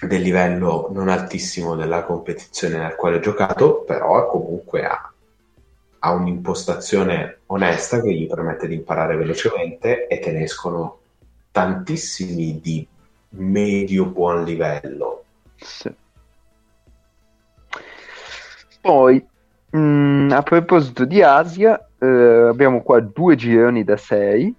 [0.00, 5.12] del livello non altissimo della competizione nel quale ho giocato, però comunque ha,
[6.00, 10.98] ha un'impostazione onesta che gli permette di imparare velocemente e te ne escono
[11.50, 12.86] tantissimi di
[13.30, 15.24] medio buon livello.
[15.56, 15.94] Sì.
[18.80, 19.24] Poi,
[19.70, 22.06] mh, mm, a proposito di Asia, eh,
[22.48, 24.52] abbiamo qua due gironi da sei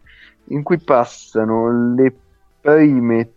[0.45, 2.13] in cui passano le
[2.59, 3.31] prime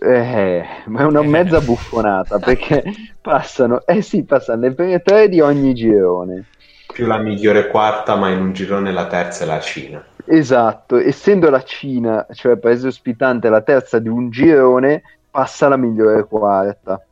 [0.00, 1.26] eh, ma è una eh.
[1.26, 2.82] mezza buffonata perché
[3.20, 6.46] passano, eh sì, passano le prime tre di ogni girone.
[6.92, 10.04] Più la migliore quarta, ma in un girone la terza è la Cina.
[10.26, 15.76] Esatto, essendo la Cina, cioè il paese ospitante, la terza di un girone, passa la
[15.76, 17.02] migliore quarta.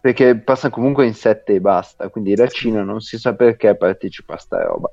[0.00, 4.34] Perché passa comunque in sette e basta, quindi la Cina non si sa perché partecipa
[4.34, 4.90] a sta roba.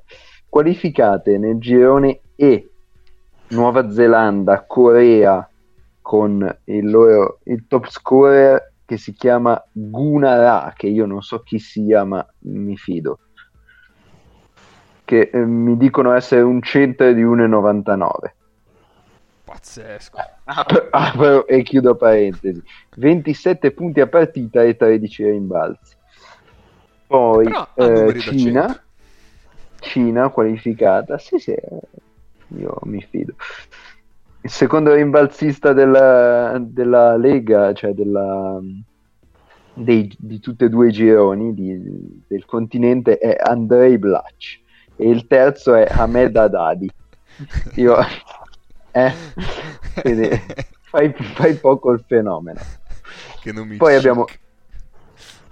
[0.48, 2.70] Qualificate nel girone E,
[3.48, 5.48] Nuova Zelanda, Corea,
[6.00, 11.58] con il loro il top scorer che si chiama Gunara, che io non so chi
[11.58, 13.18] sia, ma mi fido.
[15.04, 18.06] Che eh, mi dicono essere un centro di 1,99.
[19.44, 20.16] Pazzesco.
[20.44, 22.62] Apro, apro e chiudo parentesi.
[22.96, 25.96] 27 punti a partita e 13 rimbalzi.
[27.06, 28.82] Poi eh, Cina,
[29.88, 31.18] Cina qualificata.
[31.18, 31.56] Sì, sì,
[32.56, 33.34] io mi fido
[34.40, 38.58] il secondo rimbalzista della, della Lega, cioè della,
[39.74, 44.60] dei, di tutti e due i gironi di, del continente, è Andrei Blach
[44.96, 46.90] e il terzo è Ahmed Haddadi.
[47.76, 47.96] Io,
[48.92, 49.12] eh,
[50.00, 50.30] quindi,
[50.82, 52.60] fai, fai, poco il fenomeno.
[53.76, 54.24] Poi abbiamo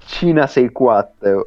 [0.06, 1.46] Cina 6-4,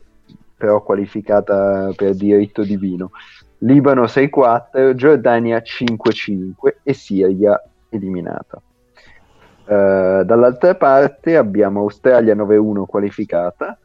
[0.60, 3.12] però qualificata per diritto divino.
[3.60, 6.52] Libano 6-4, Giordania 5-5
[6.84, 8.62] e Siria eliminata.
[9.64, 13.78] Uh, dall'altra parte abbiamo Australia 9-1 qualificata,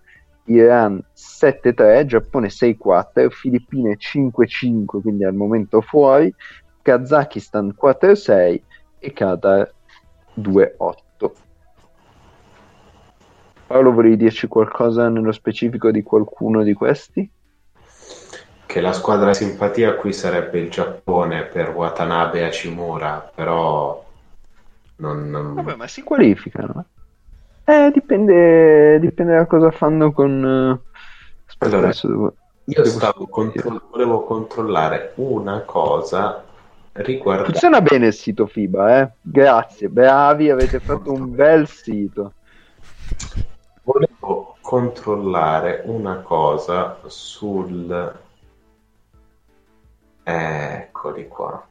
[0.47, 6.35] Iran 7-3, Giappone 6-4, Filippine 5-5, quindi al momento fuori,
[6.83, 8.61] Kazakistan 4-6
[8.99, 9.73] e Qatar
[10.41, 11.04] 2-8.
[13.67, 17.31] Paolo, volevi dirci qualcosa nello specifico di qualcuno di questi?
[18.75, 24.05] che la squadra simpatia qui sarebbe il Giappone per Watanabe e Hachimura, però
[24.97, 25.55] non, non...
[25.55, 26.85] Vabbè, ma si qualificano.
[27.65, 30.83] Eh, dipende, dipende da cosa fanno con...
[31.47, 32.35] Aspetta, allora, devo,
[32.65, 36.43] io stavo contro- volevo controllare una cosa
[36.95, 37.53] riguardare...
[37.53, 39.13] Funziona bene il sito FIBA, eh?
[39.21, 42.33] Grazie, bravi, avete fatto un bel sito.
[44.25, 48.19] Volevo controllare una cosa sul...
[50.23, 51.63] Eccoli qua.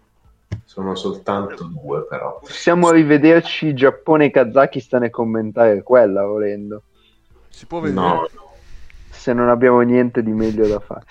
[0.63, 2.37] Sono soltanto due, però.
[2.39, 6.83] Possiamo rivederci Giappone e Kazakistan e commentare quella volendo.
[7.49, 7.99] Si può vedere.
[7.99, 8.29] No,
[9.09, 11.05] Se non abbiamo niente di meglio da fare.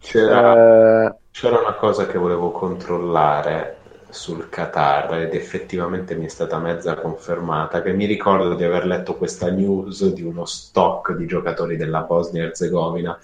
[0.00, 3.75] c'era, Eh, c'era una cosa che volevo controllare
[4.16, 9.14] sul Qatar ed effettivamente mi è stata mezza confermata, che mi ricordo di aver letto
[9.16, 13.16] questa news di uno stock di giocatori della Bosnia e Herzegovina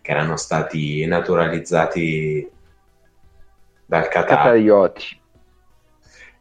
[0.00, 2.50] che erano stati naturalizzati
[3.84, 4.36] dal Qatar.
[4.36, 5.20] Catarioti.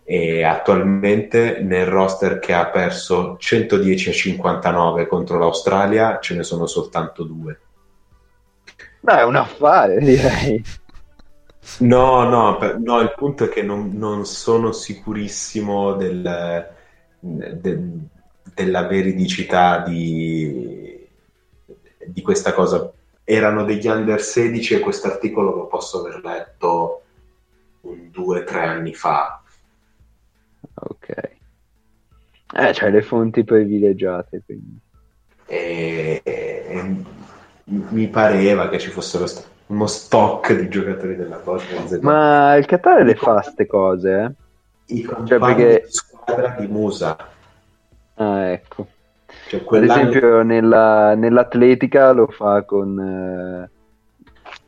[0.06, 6.66] e attualmente nel roster che ha perso 110 a 59 contro l'Australia ce ne sono
[6.66, 7.60] soltanto due.
[9.02, 10.64] Beh, è un affare, direi.
[11.80, 16.68] No, no, per- no, il punto è che non, non sono sicurissimo del-
[17.20, 17.80] de-
[18.54, 21.08] della veridicità di,
[22.06, 22.92] di questa cosa.
[23.24, 27.02] Erano degli under 16 e questo articolo lo posso aver letto
[27.82, 29.42] un due o tre anni fa.
[30.74, 31.10] Ok.
[32.56, 34.80] Eh, c'hai le fonti privilegiate, quindi.
[35.46, 37.04] e, e
[37.66, 42.00] mi pareva che ci fossero st- uno stock di giocatori della Bosnia e.
[42.02, 44.32] Ma il Qatar le fa ste cose, eh?
[44.96, 47.18] I compagni cioè, perché- di squadra di Musa,
[48.20, 48.88] Ah, ecco.
[49.48, 53.70] cioè Ad quell'anno- esempio nella- nell'atletica lo fa con, eh,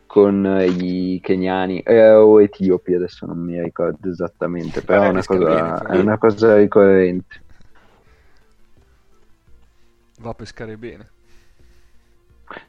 [0.05, 5.11] con eh, i keniani eh, o etiopi, adesso non mi ricordo esattamente, però Vabbè, è
[5.11, 7.43] una, cosa, bene, è una cosa ricorrente.
[10.19, 11.09] Va a pescare bene.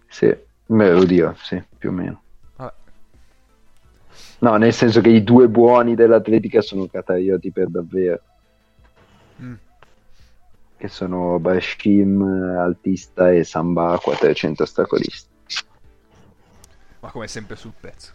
[0.09, 0.27] Sì,
[0.67, 2.23] beh, oddio, sì, più o meno.
[2.57, 2.73] Vabbè.
[4.41, 8.21] No, nel senso che i due buoni dell'atletica sono catarioti per davvero,
[9.43, 9.55] Mm.
[10.77, 12.21] che sono Bashim,
[12.59, 15.31] altista, e Samba 400 ostacolista.
[17.01, 18.13] Ma come sempre sul pezzo.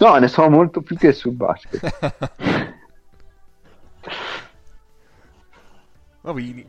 [0.00, 1.80] No, ne so molto più che sul basket.
[6.20, 6.66] Bene.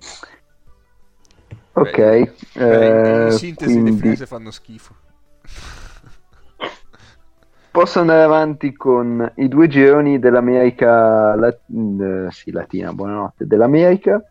[1.74, 4.96] Ok, Beh, eh, in sintesi le quindi finese fanno schifo.
[7.72, 14.24] posso andare avanti con i due gironi dell'America Lat- eh, sì, Latina, buonanotte, dell'America,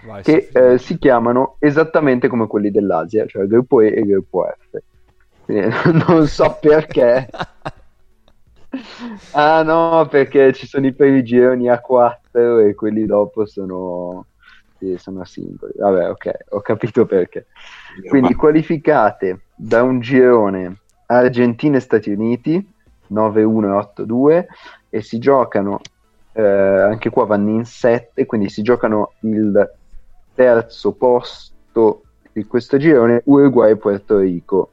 [0.00, 4.78] Vai, che eh, si chiamano esattamente come quelli dell'Asia, cioè gruppo E e gruppo F.
[5.44, 5.68] Quindi,
[6.06, 7.28] non so perché.
[9.32, 14.26] Ah no, perché ci sono i primi gironi a 4 e quelli dopo sono,
[14.84, 15.72] sì, sono singoli.
[15.76, 17.46] Vabbè, ok, ho capito perché.
[18.08, 22.72] Quindi qualificate da un girone Argentina e Stati Uniti
[23.12, 24.44] 9-1 e 8-2
[24.90, 25.80] e si giocano
[26.32, 29.72] eh, anche qua vanno in 7 quindi si giocano il
[30.34, 34.70] terzo posto di questo girone Uruguay e Puerto Rico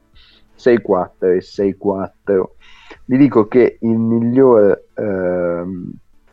[0.57, 2.43] 6-4 e 6-4
[3.05, 5.91] vi dico che il migliore ehm,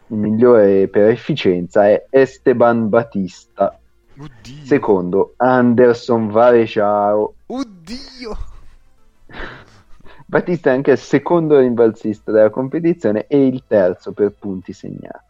[0.09, 3.79] il migliore per efficienza è Esteban Batista
[4.19, 4.65] Oddio.
[4.65, 8.37] secondo Anderson Varejao Oddio.
[10.27, 15.27] Battista è anche il secondo rimbalzista della competizione e il terzo per punti segnati.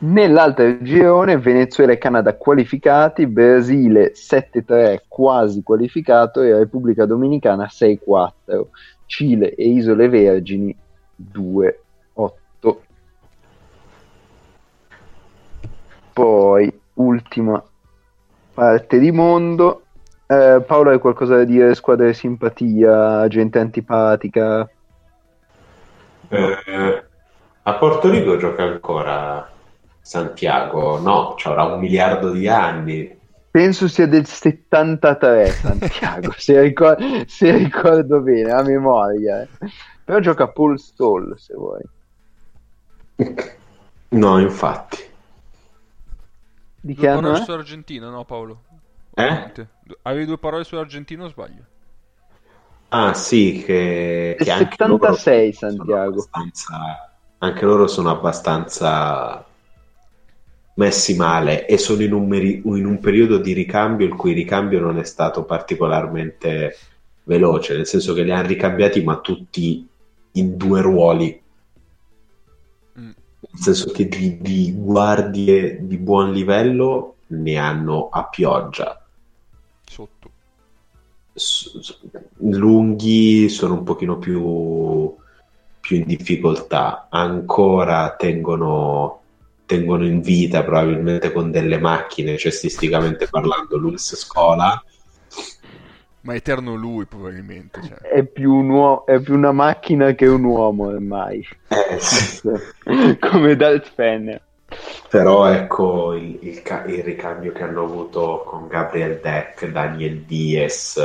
[0.00, 8.66] Nell'altro girone Venezuela e Canada qualificati, Brasile 7-3 quasi qualificato e Repubblica Dominicana 6-4,
[9.06, 10.76] Cile e Isole Vergini
[11.32, 11.87] 2-8.
[16.18, 17.62] Poi ultima
[18.52, 19.84] parte di mondo,
[20.26, 21.76] eh, Paolo, hai qualcosa da dire?
[21.76, 24.68] Squadre simpatia, gente antipatica?
[26.28, 27.04] Eh,
[27.62, 29.48] a Porto Rico gioca ancora
[30.00, 33.16] Santiago, no, ci avrà un miliardo di anni.
[33.48, 39.42] Penso sia del 73 Santiago, se, ricor- se ricordo bene, a memoria.
[39.42, 39.48] eh.
[40.02, 41.82] Però gioca Paul Stoll, se vuoi.
[44.08, 45.07] No, infatti.
[46.88, 47.44] Di che Due anno parole è?
[47.44, 48.64] su Argentina, no Paolo?
[49.16, 49.52] Eh?
[50.02, 51.64] Avevi due parole sull'Argentina o sbaglio?
[52.90, 56.10] Ah, sì, che, che anche loro 76 sono Santiago.
[56.10, 59.44] abbastanza- anche loro sono abbastanza
[60.74, 64.80] messi male e sono in un, meri- in un periodo di ricambio il cui ricambio
[64.80, 66.76] non è stato particolarmente
[67.24, 69.86] veloce, nel senso che li hanno ricambiati ma tutti
[70.32, 71.42] in due ruoli.
[73.40, 79.00] Nel senso che di, di guardie di buon livello ne hanno a pioggia.
[79.84, 80.30] Sotto.
[81.32, 81.98] S-
[82.38, 85.14] lunghi sono un pochino più,
[85.80, 89.22] più in difficoltà, ancora tengono,
[89.66, 94.82] tengono in vita probabilmente con delle macchine, cestisticamente parlando, Luis Scola.
[96.28, 97.80] Ma eterno lui probabilmente.
[97.82, 97.96] Cioè.
[98.00, 101.42] È, più un uo- è più una macchina che un uomo ormai.
[101.68, 103.16] Eh.
[103.18, 104.38] Come Darth Fan.
[105.08, 111.00] Però ecco il, il, ca- il, ricambio che hanno avuto con Gabriel Deck, Daniel Diaz,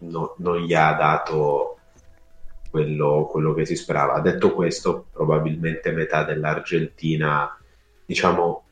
[0.00, 1.78] no, non gli ha dato
[2.68, 4.20] quello, quello, che si sperava.
[4.20, 7.58] Detto questo, probabilmente metà dell'Argentina,
[8.04, 8.64] diciamo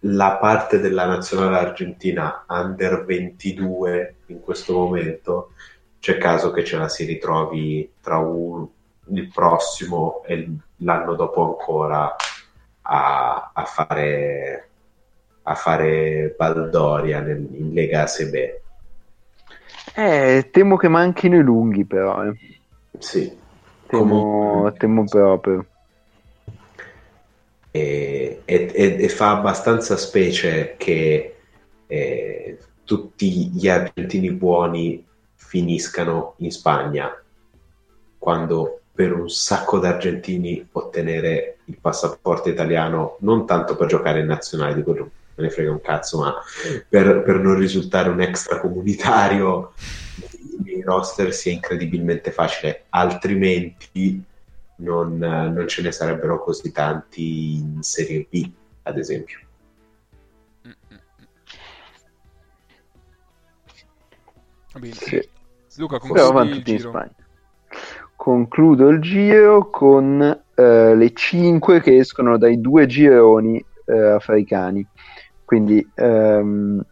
[0.00, 5.52] la parte della nazionale argentina under 22 in questo momento,
[5.98, 8.66] c'è caso che ce la si ritrovi tra un,
[9.08, 12.14] il prossimo e l'anno dopo ancora
[12.82, 14.68] a, a fare
[15.48, 18.62] a fare Baldoria nel, in Lega Sebe.
[19.94, 22.24] Eh, temo che manchino i lunghi però.
[22.24, 22.34] Eh.
[22.98, 23.44] Sì.
[23.86, 25.64] Temo, temo proprio.
[27.76, 31.36] E, e, e, fa abbastanza specie che
[31.86, 35.04] eh, tutti gli argentini buoni
[35.34, 37.22] finiscano in Spagna
[38.16, 44.26] quando per un sacco di argentini ottenere il passaporto italiano non tanto per giocare in
[44.26, 46.34] nazionale, dico me ne frega un cazzo, ma
[46.88, 49.74] per, per non risultare un extracomunitario
[50.64, 54.24] nei roster sia incredibilmente facile, altrimenti
[54.76, 58.50] non, non, ce ne sarebbero così tanti in Serie B,
[58.82, 59.38] ad esempio.
[64.92, 65.28] Sì.
[65.76, 67.10] Luca, concludi il giro.
[68.14, 70.20] Concludo il giro con
[70.54, 74.86] eh, le 5 che escono dai due gironi eh, africani.
[75.44, 76.84] Quindi ehm,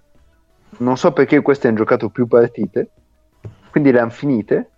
[0.78, 2.90] non so perché questi hanno giocato più partite,
[3.70, 4.70] quindi le hanno finite?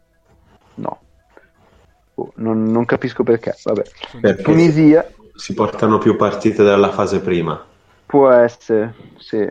[2.17, 2.23] No.
[2.23, 3.55] Oh, non, non, capisco perché.
[3.62, 3.83] Vabbè.
[4.21, 5.07] Perché Tunisia.
[5.35, 7.62] Si portano più partite dalla fase prima.
[8.07, 9.47] Può essere, sì.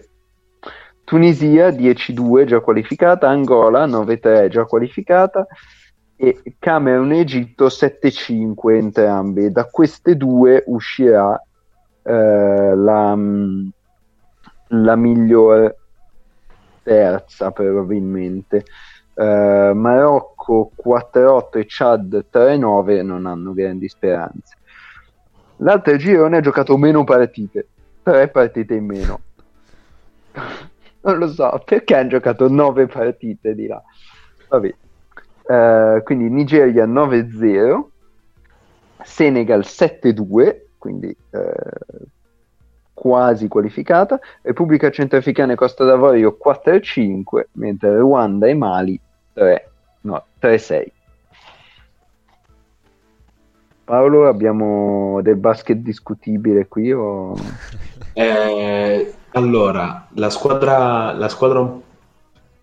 [1.03, 5.45] Tunisia 10-2 già qualificata, Angola 9-3 già qualificata
[6.15, 9.51] e Camerun e Egitto 7-5 entrambi.
[9.51, 11.39] Da queste due uscirà
[12.01, 13.15] eh, la,
[14.69, 15.77] la migliore
[16.81, 18.65] terza probabilmente.
[19.15, 24.57] Uh, Marocco 4-8 e Chad 3-9 non hanno grandi speranze.
[25.57, 27.67] L'altro girone ha giocato meno partite,
[28.03, 29.19] tre partite in meno.
[31.01, 33.81] non lo so, perché hanno giocato 9 partite di là?
[34.49, 34.75] Vabbè.
[35.47, 37.83] Uh, quindi Nigeria 9-0,
[39.03, 42.05] Senegal 7-2, quindi uh,
[42.93, 48.99] quasi qualificata, Repubblica Centrafricana e Costa d'Avorio 4-5, mentre Ruanda e Mali
[49.35, 49.71] 3,
[50.01, 50.85] no, 3-6.
[53.83, 57.35] Paolo, abbiamo del basket discutibile qui o...
[58.17, 61.69] Eh, allora, la squadra, la squadra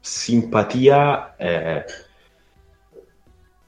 [0.00, 1.84] simpatia, è...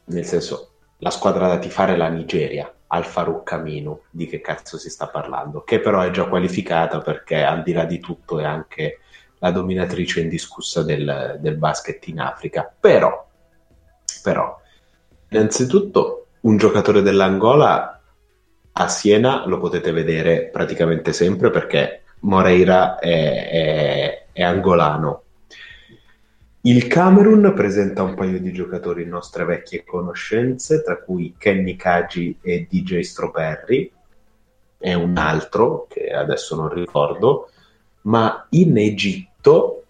[0.04, 3.60] nel senso, la squadra da tifare è la Nigeria, al Farouk
[4.08, 7.84] di che cazzo si sta parlando, che però è già qualificata perché al di là
[7.84, 9.00] di tutto è anche
[9.44, 12.74] la dominatrice indiscussa del, del basket in Africa.
[12.80, 13.28] Però,
[14.22, 14.58] però,
[15.28, 18.00] innanzitutto, un giocatore dell'Angola
[18.72, 25.22] a Siena lo potete vedere praticamente sempre perché Moreira è, è, è angolano.
[26.62, 32.66] Il Camerun presenta un paio di giocatori nostre vecchie conoscenze, tra cui Kenny Kaji e
[32.70, 33.92] DJ Stroperri,
[34.78, 37.50] e un altro che adesso non ricordo,
[38.04, 39.84] ma in Egitto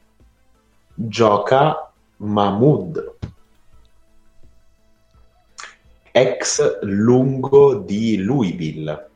[0.94, 3.16] gioca Mahmoud,
[6.12, 9.08] ex lungo di Louisville,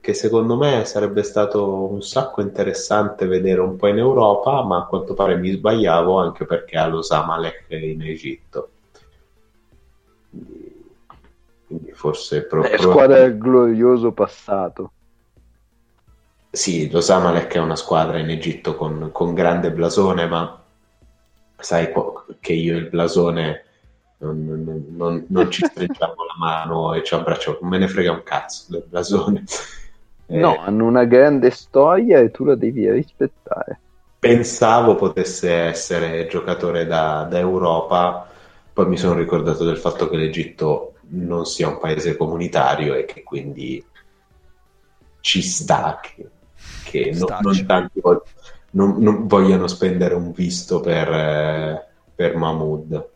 [0.00, 4.86] che secondo me sarebbe stato un sacco interessante vedere un po' in Europa, ma a
[4.86, 8.70] quanto pare mi sbagliavo anche perché ha lo Zamalek in Egitto.
[11.66, 12.72] Quindi forse proprio...
[12.72, 14.92] È squadra del glorioso passato.
[16.52, 20.60] Sì, lo Zamalek è una squadra in Egitto con, con grande blasone, ma
[21.56, 21.92] sai
[22.40, 23.64] che io il blasone
[24.18, 28.10] non, non, non, non ci stringiamo la mano e ci abbracciamo, non me ne frega
[28.10, 29.44] un cazzo del blasone.
[30.30, 33.80] No, eh, hanno una grande storia e tu la devi rispettare.
[34.20, 38.30] Pensavo potesse essere giocatore da, da Europa,
[38.72, 43.24] poi mi sono ricordato del fatto che l'Egitto non sia un paese comunitario e che
[43.24, 43.84] quindi
[45.18, 46.28] ci sta che
[46.82, 48.00] che non, non tanti
[48.72, 53.08] non, non, vogliano spendere un visto per, eh, per Mahmood.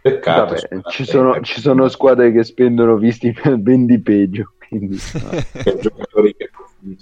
[0.00, 0.54] Peccato.
[0.54, 4.54] Vabbè, ci, sono, ci sono squadre che spendono visti per ben di peggio.
[4.66, 6.50] Quindi, Che giocatori che,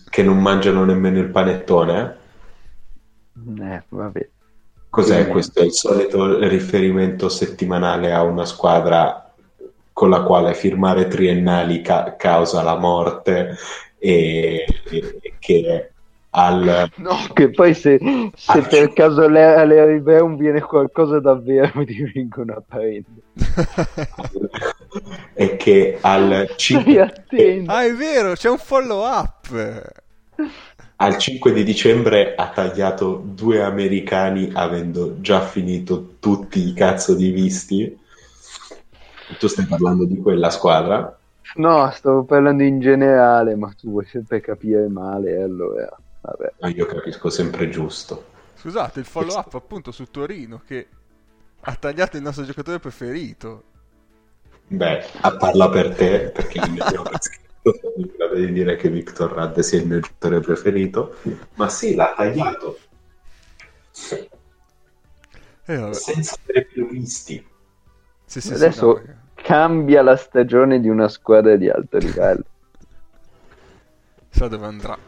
[0.08, 2.16] che non mangiano nemmeno il panettone.
[3.58, 3.74] eh?
[3.74, 4.28] eh, vabbè.
[4.88, 5.60] Cos'è questo?
[5.60, 9.25] È il solito riferimento settimanale a una squadra
[9.96, 13.56] con la quale firmare triennali ca- causa la morte
[13.98, 15.90] e, e- e che
[16.30, 16.90] al...
[16.96, 17.98] No, che poi se,
[18.34, 23.22] se Ah, per caso le- alle Ribeum viene qualcosa davvero ti vengono a prendere.
[25.32, 27.70] e che al Stai 5, attento.
[27.72, 29.94] ah, è vero, c'è un follow up.
[30.96, 37.30] al 5 di dicembre ha tagliato due americani avendo già finito tutti i cazzo di
[37.30, 37.98] visti.
[39.38, 41.18] Tu stai parlando di quella squadra?
[41.56, 46.54] No, stavo parlando in generale, ma tu vuoi sempre capire male, allora, vabbè.
[46.60, 48.24] Ma io capisco sempre giusto.
[48.54, 50.86] Scusate, il follow up appunto su Torino che
[51.60, 53.64] ha tagliato il nostro giocatore preferito.
[54.68, 59.78] Beh, a parla per te, perché non ho scritto, di dire che Victor Radde sia
[59.78, 61.16] il mio giocatore preferito,
[61.54, 62.78] ma sì, l'ha tagliato,
[65.68, 67.44] Eh, senza avere più visti.
[68.26, 72.42] Sì, sì, sì, Adesso no, perché- cambia la stagione di una squadra di alto livello.
[74.30, 74.98] sa dove andrà.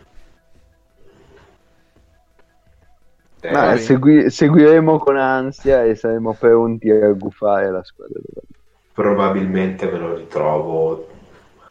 [3.40, 8.18] Eh, Ma segui- seguiremo con ansia e saremo pronti a gufare la squadra.
[8.22, 8.46] dove-
[8.92, 11.08] probabilmente me lo ritrovo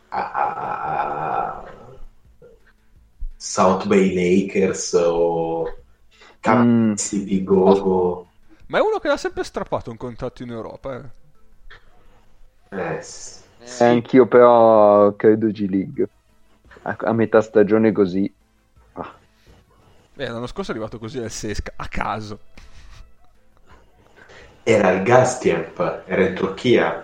[0.09, 1.61] a,
[3.35, 5.73] South Bay Lakers o Mm.
[6.39, 8.27] Kansas City Gogo.
[8.67, 10.95] Ma è uno che ha sempre strappato un contratto in Europa.
[10.95, 11.25] Eh.
[12.71, 13.01] Eh,
[13.59, 13.83] Eh, sì.
[13.83, 16.09] Anch'io però credo G League.
[16.83, 18.33] A, a metà stagione così.
[18.95, 19.19] ah,
[20.15, 22.39] Beh, l'anno scorso è arrivato così al Sesca, a caso.
[24.63, 27.03] Era il Gastiamp, era in Turchia.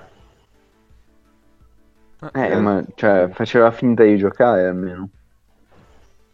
[2.33, 5.11] Eh, ma cioè, faceva finta di giocare almeno.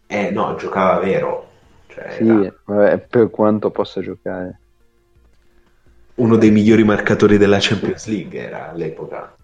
[0.08, 1.48] Eh no, giocava vero.
[1.86, 4.59] Cioè, Sì, era vabbè, per quanto possa giocare.
[6.20, 9.34] Uno dei migliori marcatori della Champions League era all'epoca.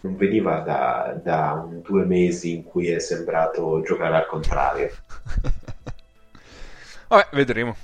[0.00, 4.90] Non veniva da, da un due mesi in cui è sembrato giocare al contrario.
[7.08, 7.76] Vabbè, vedremo.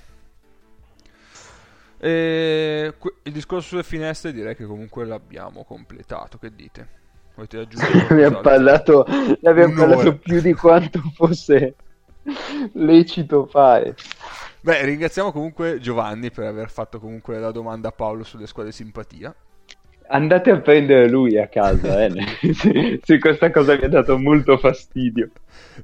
[1.98, 6.38] E il discorso sulle finestre direi che comunque l'abbiamo completato.
[6.38, 6.88] Che dite?
[7.36, 11.76] Volete aggiungere Abbiamo parlato, ne abbiamo parlato più di quanto fosse
[12.72, 13.94] lecito fare.
[14.64, 19.34] Beh, ringraziamo comunque Giovanni per aver fatto comunque la domanda a Paolo sulle squadre simpatia.
[20.06, 23.00] Andate a prendere lui a casa, eh.
[23.02, 25.30] se questa cosa vi ha dato molto fastidio.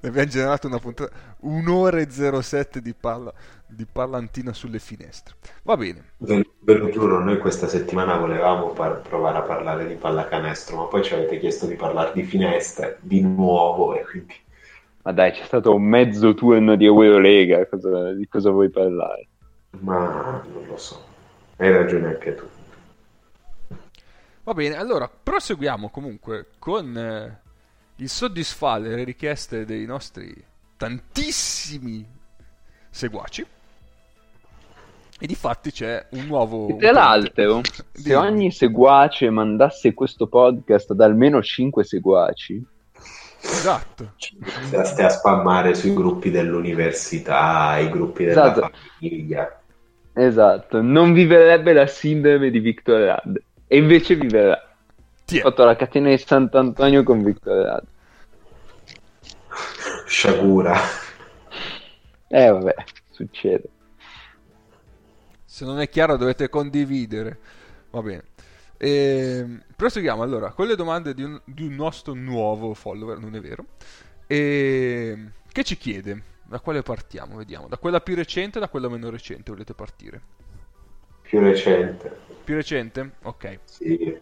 [0.01, 1.11] Ne abbiamo generato una puntata
[1.41, 3.33] un'ora e 07 di, parla,
[3.66, 5.35] di parlantina sulle finestre.
[5.64, 6.12] Va bene.
[6.18, 10.85] Ve, ve lo giuro, noi questa settimana volevamo par- provare a parlare di pallacanestro, ma
[10.85, 14.35] poi ci avete chiesto di parlare di finestre di nuovo e quindi
[15.09, 19.28] Ma dai, c'è stato un mezzo turno di Eurolega, cosa- di cosa vuoi parlare?
[19.80, 21.02] ma non lo so.
[21.56, 22.44] Hai ragione anche tu.
[24.43, 27.40] Va bene, allora proseguiamo comunque con eh,
[27.97, 30.35] il soddisfare le richieste dei nostri
[30.76, 32.06] tantissimi
[32.90, 33.47] seguaci.
[35.20, 36.68] E di fatti c'è un nuovo...
[36.68, 37.62] E tra l'altro,
[37.93, 42.62] se ogni seguace mandasse questo podcast ad almeno 5 seguaci,
[43.40, 44.15] Esatto.
[44.16, 48.70] Se stai a spammare sui gruppi dell'università, i gruppi della Esatto.
[48.98, 49.62] famiglia.
[50.12, 53.43] esatto, non vi verrebbe la sindrome di Victor Rad.
[53.66, 54.60] E invece vi verrà.
[55.24, 57.85] Ti Ho fatto la catena di Sant'Antonio con Victor Rad.
[60.06, 60.74] Sciagura.
[62.31, 62.74] Eh vabbè,
[63.10, 63.70] succede.
[65.44, 67.39] Se non è chiaro dovete condividere.
[67.90, 68.23] Va bene.
[68.80, 73.40] Ehm, proseguiamo allora con le domande di un, di un nostro nuovo follower, non è
[73.40, 73.66] vero?
[74.26, 76.22] Ehm, che ci chiede?
[76.44, 77.36] Da quale partiamo?
[77.36, 77.66] Vediamo.
[77.68, 80.20] Da quella più recente o da quella meno recente volete partire?
[81.22, 82.16] Più recente.
[82.44, 83.16] Più recente?
[83.22, 83.59] Ok.
[83.64, 84.18] Sì.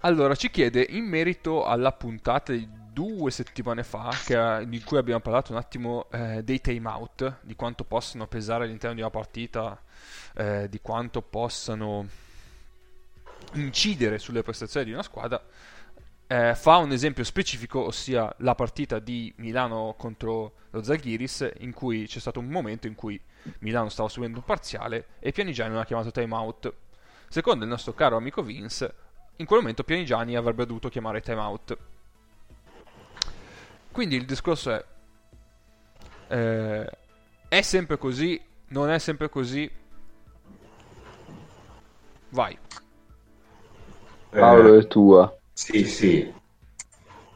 [0.00, 5.20] Allora, ci chiede in merito alla puntata di due settimane fa, che, di cui abbiamo
[5.20, 9.80] parlato un attimo eh, dei timeout, di quanto possano pesare all'interno di una partita,
[10.34, 12.08] eh, di quanto possano
[13.54, 15.42] incidere sulle prestazioni di una squadra,
[16.26, 22.06] eh, fa un esempio specifico, ossia la partita di Milano contro lo Zaghiris, in cui
[22.06, 23.20] c'è stato un momento in cui
[23.60, 26.72] Milano stava subendo un parziale e Pianigiani non ha chiamato timeout.
[27.28, 28.94] Secondo il nostro caro amico Vince,
[29.36, 31.78] in quel momento Pianigiani avrebbe dovuto chiamare timeout.
[33.90, 34.84] Quindi il discorso è:
[36.28, 36.90] eh,
[37.48, 38.40] è sempre così?
[38.68, 39.68] Non è sempre così?
[42.28, 42.56] Vai.
[44.30, 45.36] Paolo è tua.
[45.52, 46.32] Sì, sì.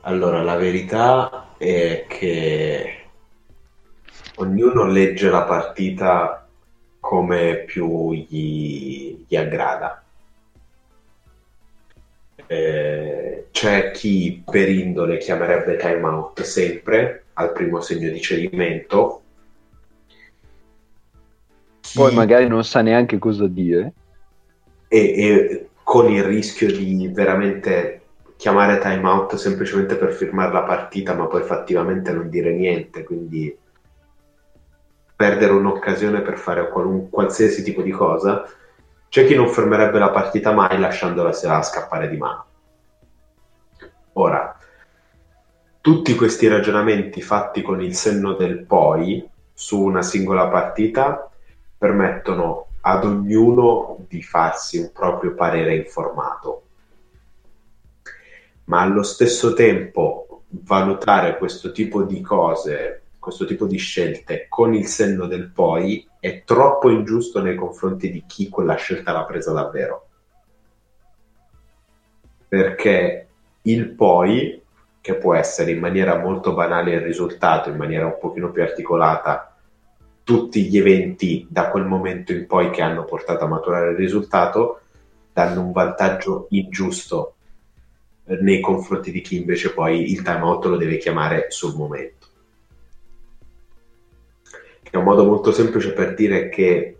[0.02, 3.04] Allora, la verità è che
[4.36, 6.48] ognuno legge la partita
[7.00, 10.02] come più gli, gli aggrada.
[12.46, 19.22] Eh, c'è chi per indole chiamerebbe timeout sempre al primo segno di cedimento.
[21.80, 21.98] Chi...
[21.98, 23.92] Poi magari non sa neanche cosa dire.
[24.88, 28.00] E, e con il rischio di veramente
[28.36, 33.56] chiamare timeout semplicemente per firmare la partita, ma poi fattivamente non dire niente, quindi
[35.14, 38.44] perdere un'occasione per fare qualun- qualsiasi tipo di cosa.
[39.08, 41.32] C'è chi non fermerebbe la partita mai lasciandola
[41.62, 42.46] scappare di mano.
[44.14, 44.58] Ora,
[45.80, 51.30] tutti questi ragionamenti fatti con il senno del poi su una singola partita
[51.76, 56.62] permettono ad ognuno di farsi un proprio parere informato.
[58.64, 64.86] Ma allo stesso tempo valutare questo tipo di cose, questo tipo di scelte con il
[64.86, 70.08] senno del poi è troppo ingiusto nei confronti di chi quella scelta l'ha presa davvero.
[72.46, 73.28] Perché
[73.62, 74.62] il poi,
[75.00, 79.53] che può essere in maniera molto banale il risultato, in maniera un pochino più articolata,
[80.24, 84.80] tutti gli eventi da quel momento in poi che hanno portato a maturare il risultato
[85.32, 87.34] danno un vantaggio ingiusto
[88.24, 92.26] nei confronti di chi invece poi il timeout lo deve chiamare sul momento.
[94.90, 96.96] È un modo molto semplice per dire che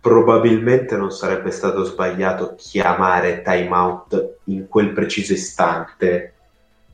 [0.00, 6.34] probabilmente non sarebbe stato sbagliato chiamare timeout in quel preciso istante,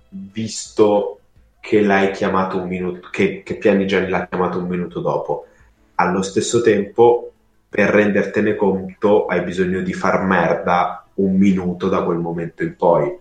[0.08, 1.17] visto
[1.60, 5.46] che l'hai chiamato un minuto, che, che Pianigiani l'ha chiamato un minuto dopo.
[5.96, 7.32] Allo stesso tempo,
[7.68, 13.18] per rendertene conto, hai bisogno di far merda un minuto da quel momento in poi.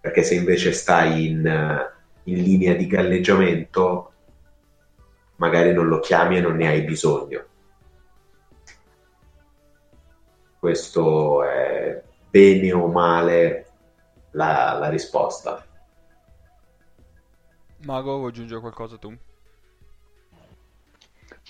[0.00, 1.88] Perché se invece stai in,
[2.24, 4.12] in linea di galleggiamento,
[5.36, 7.44] magari non lo chiami e non ne hai bisogno.
[10.58, 13.66] Questo è bene o male
[14.32, 15.65] la, la risposta.
[17.86, 19.16] Mago, vuoi aggiungere qualcosa tu?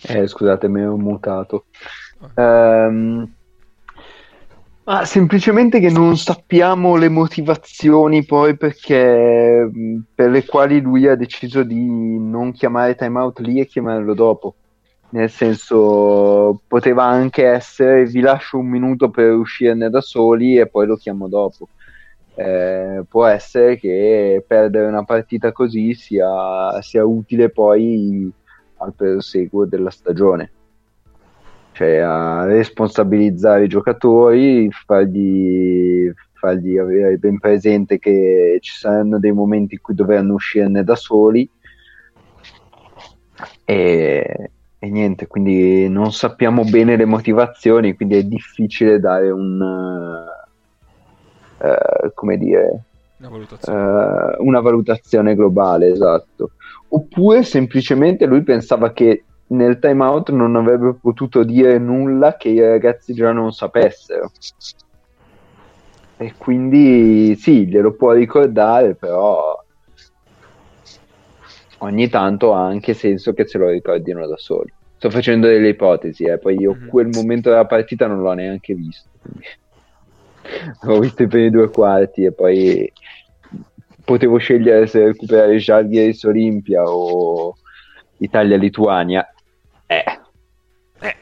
[0.02, 1.64] Eh, scusate, mi ho mutato.
[2.34, 3.26] Um,
[4.84, 9.70] ma semplicemente che non sappiamo le motivazioni poi perché
[10.14, 14.56] per le quali lui ha deciso di non chiamare timeout lì e chiamarlo dopo.
[15.08, 20.86] Nel senso, poteva anche essere vi lascio un minuto per uscirne da soli e poi
[20.86, 21.68] lo chiamo dopo
[22.38, 28.30] eh, può essere che perdere una partita così sia, sia utile poi
[28.76, 30.50] al proseguo della stagione.
[31.72, 39.74] Cioè a responsabilizzare i giocatori, fargli, fargli, avere ben presente che ci saranno dei momenti
[39.74, 41.48] in cui dovranno uscirne da soli.
[43.64, 49.60] E, e niente, quindi non sappiamo bene le motivazioni, quindi è difficile dare un,
[52.14, 52.84] come dire,
[53.18, 53.80] una valutazione.
[53.80, 56.50] Uh, una valutazione globale, esatto.
[56.88, 63.14] Oppure semplicemente lui pensava che nel timeout non avrebbe potuto dire nulla che i ragazzi
[63.14, 64.30] già non sapessero.
[66.18, 69.62] E quindi sì, glielo può ricordare, però
[71.78, 74.72] ogni tanto ha anche senso che se lo ricordino da soli.
[74.96, 76.88] Sto facendo delle ipotesi, eh, poi io mm-hmm.
[76.88, 79.10] quel momento della partita non l'ho neanche visto.
[79.20, 79.46] Quindi
[80.82, 82.92] ho visto i primi due quarti e poi
[84.04, 87.56] potevo scegliere se recuperare Žalgiris Olimpia o
[88.18, 89.28] Italia-Lituania.
[89.86, 90.18] Eh.
[91.00, 91.16] eh.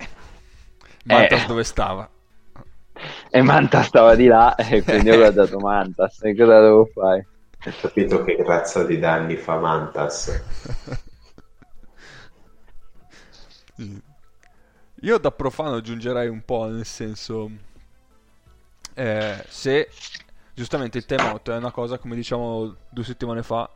[1.05, 1.47] Mantas eh.
[1.47, 2.09] dove stava?
[3.31, 6.23] E Mantas stava di là e quindi ho guardato Mantas.
[6.23, 7.27] E cosa devo fare?
[7.67, 10.43] Ho capito che razza di danni fa Mantas.
[15.01, 17.51] Io da profano aggiungerei un po' nel senso
[18.95, 19.89] eh, se
[20.55, 23.69] giustamente il timeout è una cosa, come diciamo due settimane fa,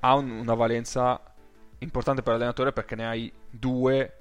[0.00, 1.20] ha un, una valenza
[1.78, 4.18] importante per l'allenatore perché ne hai due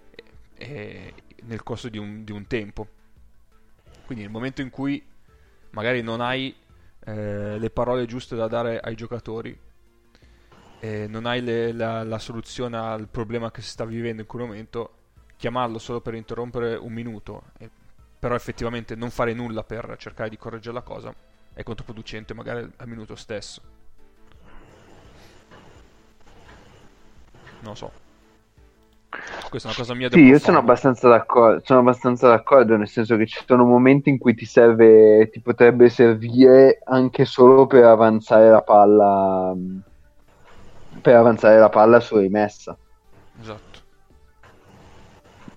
[0.55, 1.13] eh,
[1.43, 2.87] nel corso di un, di un, tempo.
[4.05, 5.05] Quindi nel momento in cui
[5.71, 6.55] magari non hai
[7.05, 9.59] eh, le parole giuste da dare ai giocatori,
[10.83, 14.95] non hai le, la, la soluzione al problema che si sta vivendo in quel momento,
[15.37, 17.43] chiamarlo solo per interrompere un minuto
[18.23, 21.13] però effettivamente non fare nulla per cercare di correggere la cosa
[21.53, 23.61] è controproducente magari al minuto stesso.
[27.59, 27.91] Non so.
[29.49, 33.17] questa è una cosa mia Sì, io sono abbastanza, d'accordo, sono abbastanza d'accordo, nel senso
[33.17, 38.49] che ci sono momenti in cui ti serve, ti potrebbe servire anche solo per avanzare
[38.49, 39.53] la palla,
[41.01, 42.77] per avanzare la palla su rimessa.
[43.41, 43.79] Esatto.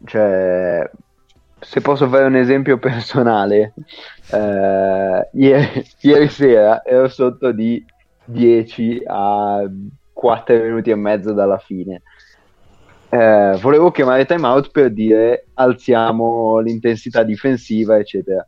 [0.04, 0.90] Cioè,
[1.58, 3.74] se posso fare un esempio personale,
[4.30, 7.84] eh, ieri, ieri sera ero sotto di
[8.24, 9.64] 10 a
[10.12, 12.02] 4 minuti e mezzo dalla fine.
[13.08, 18.44] Eh, volevo chiamare timeout per dire alziamo l'intensità difensiva, eccetera.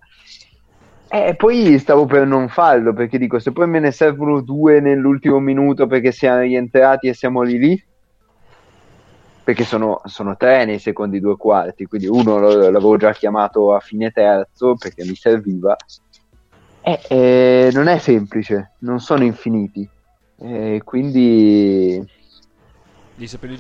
[1.10, 5.39] E poi stavo per non farlo perché dico: se poi me ne servono due nell'ultimo
[5.39, 7.85] minuto perché siamo rientrati e siamo lì lì,
[9.49, 14.11] perché sono, sono tre nei secondi due quarti, quindi uno l'avevo già chiamato a fine
[14.11, 15.75] terzo perché mi serviva.
[16.83, 19.89] E, e non è semplice, non sono infiniti.
[20.37, 22.07] E quindi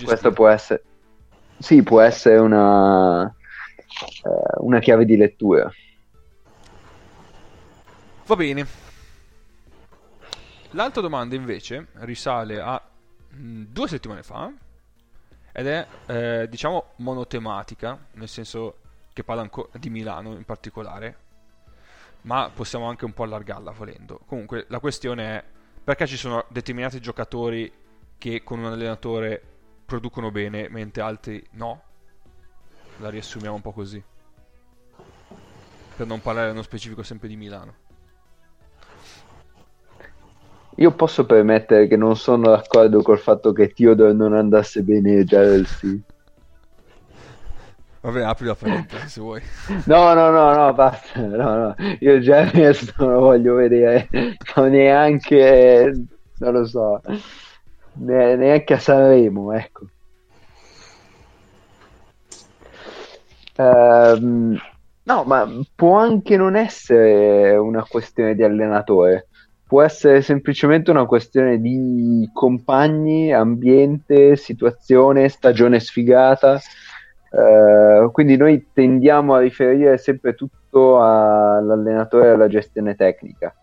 [0.04, 0.84] questo può essere,
[1.56, 5.72] sì, può essere una, eh, una chiave di lettura.
[8.26, 8.66] Va bene.
[10.72, 12.78] L'altra domanda invece risale a
[13.30, 14.52] mh, due settimane fa
[15.52, 18.78] ed è eh, diciamo monotematica, nel senso
[19.12, 21.16] che parla di Milano in particolare,
[22.22, 24.20] ma possiamo anche un po' allargarla volendo.
[24.26, 25.44] Comunque la questione è
[25.82, 27.72] perché ci sono determinati giocatori
[28.18, 29.42] che con un allenatore
[29.86, 31.82] producono bene mentre altri no?
[32.98, 34.02] La riassumiamo un po' così.
[35.96, 37.86] Per non parlare nello specifico sempre di Milano.
[40.78, 45.42] Io posso permettere che non sono d'accordo col fatto che Theodore non andasse bene già
[45.42, 46.00] del sì.
[48.00, 49.42] Vabbè, apri la parentesi se vuoi.
[49.86, 51.20] No, no, no, no, basta.
[51.20, 51.74] No, no.
[51.98, 54.08] Io già adesso non lo voglio vedere.
[54.54, 55.92] Non neanche,
[56.38, 57.00] non lo so,
[57.94, 59.86] neanche a Sanremo, ecco.
[63.56, 64.56] Um,
[65.02, 69.27] no, ma può anche non essere una questione di allenatore
[69.68, 76.58] può essere semplicemente una questione di compagni, ambiente, situazione, stagione sfigata.
[77.30, 83.54] Uh, quindi noi tendiamo a riferire sempre tutto all'allenatore e alla gestione tecnica.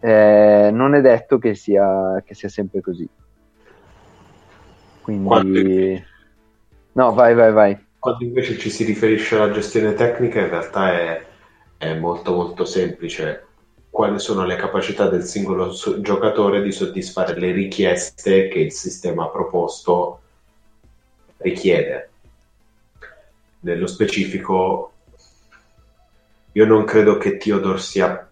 [0.00, 3.06] Eh, non è detto che sia, che sia sempre così.
[5.02, 5.26] Quindi...
[5.26, 5.60] Quando...
[6.92, 7.86] No, vai, vai, vai.
[7.98, 11.26] Quando invece ci si riferisce alla gestione tecnica, in realtà è,
[11.76, 13.47] è molto molto semplice
[13.98, 19.28] quali sono le capacità del singolo so- giocatore di soddisfare le richieste che il sistema
[19.28, 20.20] proposto
[21.38, 22.10] richiede.
[23.58, 24.92] Nello specifico,
[26.52, 28.28] io non credo che Theodore sia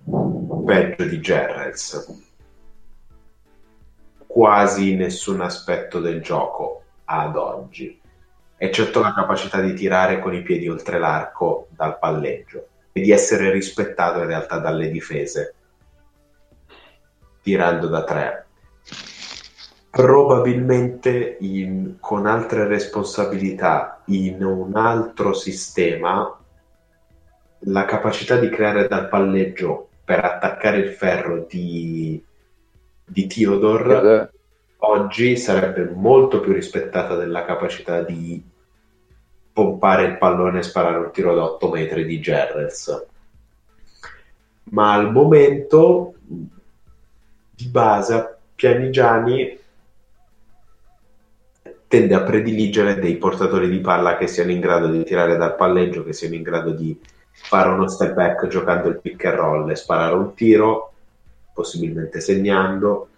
[0.65, 2.15] peggio di Gerrels.
[4.25, 8.01] Quasi nessun aspetto del gioco ad oggi,
[8.57, 13.51] eccetto la capacità di tirare con i piedi oltre l'arco dal palleggio e di essere
[13.51, 15.56] rispettato in realtà dalle difese
[17.47, 18.47] tirando da tre.
[19.89, 26.37] Probabilmente in, con altre responsabilità in un altro sistema
[27.61, 32.21] la capacità di creare dal palleggio per attaccare il ferro di,
[33.05, 34.39] di Theodore eh.
[34.79, 38.43] oggi sarebbe molto più rispettata della capacità di
[39.53, 43.07] pompare il pallone e sparare un tiro da 8 metri di Gerrels.
[44.71, 46.16] Ma al momento,
[47.57, 49.59] di base, Pianigiani
[51.89, 56.05] tende a prediligere dei portatori di palla che siano in grado di tirare dal palleggio,
[56.05, 56.99] che siano in grado di
[57.31, 60.93] fare uno step back giocando il pick and roll e sparare un tiro,
[61.53, 63.09] possibilmente segnando,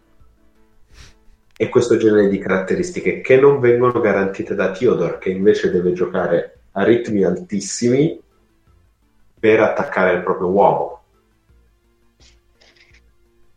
[1.57, 6.59] e questo genere di caratteristiche che non vengono garantite da Theodore, che invece deve giocare
[6.73, 8.21] a ritmi altissimi
[9.41, 10.98] per attaccare il proprio uomo,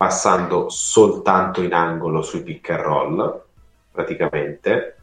[0.02, 3.44] passando soltanto in angolo sui pick and roll,
[3.92, 4.98] praticamente,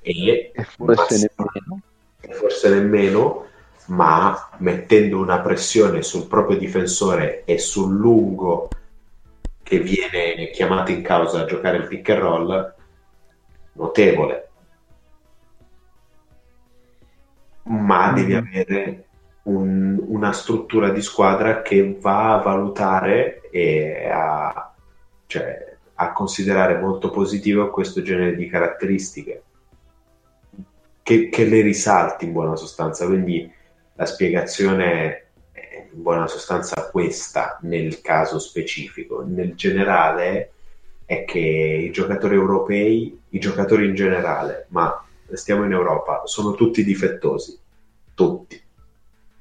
[0.00, 1.82] e, e forse nemmeno.
[2.30, 3.48] forse nemmeno,
[3.88, 8.70] ma mettendo una pressione sul proprio difensore e sul lungo
[9.62, 12.74] che viene chiamato in causa a giocare il pick and roll
[13.72, 14.48] notevole.
[17.64, 18.14] Ma mm-hmm.
[18.14, 19.04] devi avere
[19.44, 24.74] un, una struttura di squadra che va a valutare e a,
[25.26, 29.42] cioè, a considerare molto positivo questo genere di caratteristiche.
[31.02, 33.06] Che, che le risalti in buona sostanza.
[33.06, 33.50] Quindi
[33.94, 35.30] la spiegazione
[35.92, 39.24] in buona sostanza questa nel caso specifico.
[39.26, 40.52] Nel generale
[41.04, 46.84] è che i giocatori europei, i giocatori in generale, ma stiamo in Europa, sono tutti
[46.84, 47.58] difettosi,
[48.14, 48.60] tutti,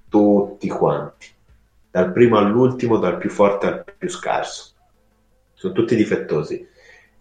[0.10, 1.28] tutti quanti,
[1.92, 4.72] dal primo all'ultimo, dal più forte al più scarso,
[5.54, 6.68] sono tutti difettosi.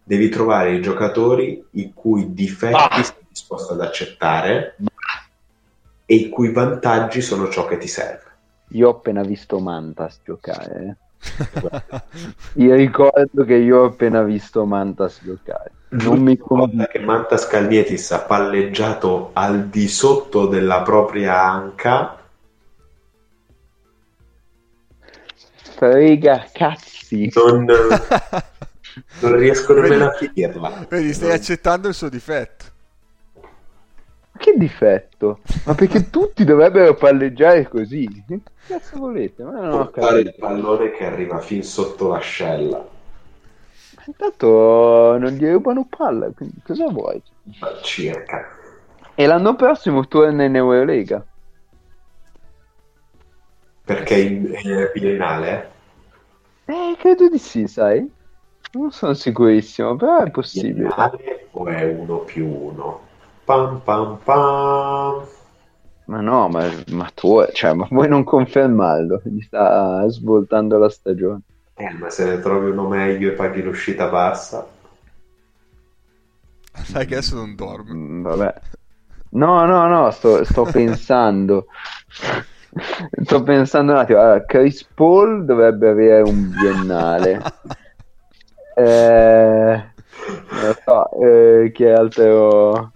[0.03, 3.03] Devi trovare i giocatori i cui difetti Ah.
[3.03, 4.77] sei disposto ad accettare
[6.07, 8.25] e i cui vantaggi sono ciò che ti serve.
[8.69, 10.97] Io ho appena visto Mantas giocare.
[11.21, 12.03] eh.
[12.55, 15.73] Io ricordo che io ho appena visto Mantas giocare.
[15.91, 16.89] Non mi convince.
[16.89, 22.18] che Mantas Calnietis ha palleggiato al di sotto della propria anca
[25.79, 27.31] Frega cazzi.
[27.37, 27.65] non,
[29.21, 30.87] non riesco nemmeno a finirla.
[30.89, 32.65] Vedi, stai Non- accettando il suo difetto.
[33.37, 35.39] Ma che difetto?
[35.67, 38.09] Ma perché tutti dovrebbero palleggiare così?
[38.27, 39.45] Che cazzo volete?
[39.45, 40.47] Ma non ho portare il capito.
[40.47, 42.85] pallone che arriva fin sotto l'ascella.
[44.07, 47.23] Intanto non gli rubano palla, quindi cosa vuoi?
[47.61, 48.49] Ma Circa.
[49.15, 51.25] E l'anno prossimo torna in Eurolega.
[53.89, 55.71] Perché in- è biennale?
[56.67, 58.09] Eh, credo di sì, sai?
[58.73, 60.89] Non sono sicurissimo, però è possibile.
[60.89, 63.01] Biennale o è uno più uno?
[63.45, 65.27] Pam pam pam.
[66.11, 69.21] Ma no, ma, ma tu, cioè, ma vuoi non confermarlo?
[69.25, 71.43] Gli sta svoltando la stagione.
[71.79, 74.69] Eh, ma se ne trovi uno meglio e paghi l'uscita bassa.
[76.85, 77.93] Sai che adesso non dorme.
[77.95, 78.55] Mm, vabbè.
[79.31, 81.67] No, no, no, sto, sto pensando.
[83.25, 84.21] Sto pensando un attimo.
[84.21, 87.41] Allora, Chris Paul dovrebbe avere un biennale.
[88.79, 89.93] Eh,
[90.51, 92.93] non so, eh, chi altro,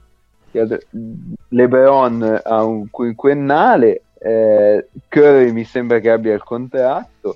[0.52, 0.78] chi altro-
[1.48, 4.04] LeBron ha un quinquennale.
[4.20, 7.34] eh, Curry mi sembra che abbia il contratto.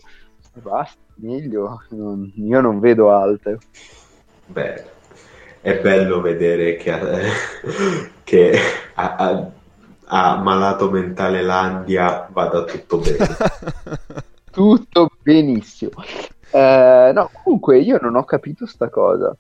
[0.53, 1.83] Basta, meglio.
[1.91, 3.59] non- io non vedo altro.
[4.47, 4.85] Beh,
[5.61, 6.93] è bello vedere che,
[8.23, 8.53] che
[8.95, 9.51] a, a-
[10.09, 13.27] a malato mentale Landia vada tutto bene.
[14.57, 16.03] Tutto benissimo.
[16.51, 19.37] Eh, no, comunque io non ho capito sta cosa.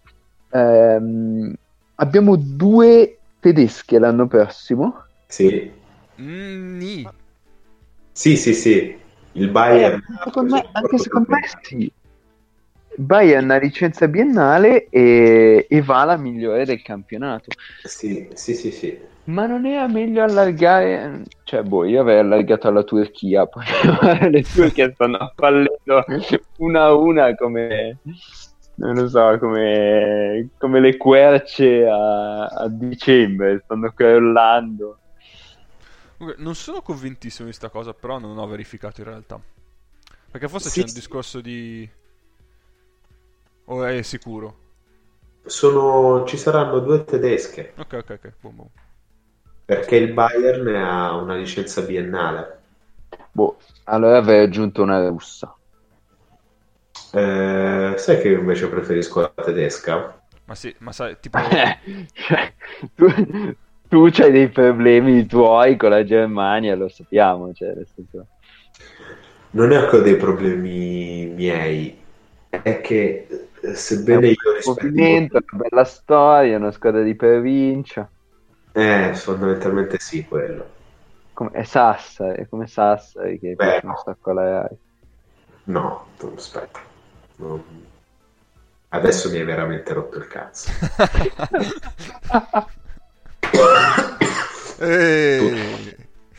[0.50, 1.54] Ehm,
[1.94, 5.04] abbiamo due tedesche l'anno prossimo.
[5.26, 5.72] Sì,
[6.18, 7.04] Mm,
[8.12, 8.98] sì, sì, sì.
[9.32, 9.96] Il Bayern...
[9.96, 11.92] Eh, secondo me- anche secondo me sì.
[12.98, 17.54] Bayern ha licenza biennale e, e va la migliore del campionato.
[17.82, 18.98] Sì, sì, sì, sì.
[19.28, 21.24] Ma non era meglio allargare?
[21.42, 23.64] Cioè, boh, io avrei allargato alla Turchia, poi
[24.30, 26.04] le turche stanno fallendo
[26.58, 27.98] una a una come,
[28.76, 35.00] non lo so, come, come le querce a, a dicembre, stanno crollando.
[36.38, 39.40] Non sono convintissimo di sta cosa, però non ho verificato in realtà.
[40.30, 40.94] Perché forse Sì, c'è un sì.
[40.94, 41.88] discorso di...
[43.66, 44.58] O è sicuro?
[45.46, 46.24] Sono...
[46.26, 48.32] Ci saranno due tedesche, Ok, ok, ok.
[48.40, 48.68] Boom, boom.
[49.64, 52.60] perché il Bayern ha una licenza biennale.
[53.32, 55.54] Boh, allora avrei aggiunto una russa.
[57.12, 60.20] Eh, sai che io invece preferisco la tedesca?
[60.44, 61.38] Ma sì, ma sai, tipo...
[62.12, 62.54] Cioè,
[62.94, 63.06] tu,
[63.88, 68.28] tu c'hai dei problemi tuoi con la Germania, lo sappiamo, cioè, nel senso...
[69.50, 71.98] Non è che ho dei problemi miei,
[72.50, 78.10] è che sebbene io rispetti movimento, una bella storia, una squadra di provincia.
[78.74, 80.74] Eh, fondamentalmente sì, quello.
[81.32, 83.90] Come, è Sassari, è come Sassari che Beh, piace no.
[83.90, 84.78] un sacco alla Rai.
[85.66, 86.06] No,
[86.36, 86.80] aspetta.
[87.36, 87.62] Non-
[88.88, 90.70] Adesso mi hai veramente rotto il cazzo.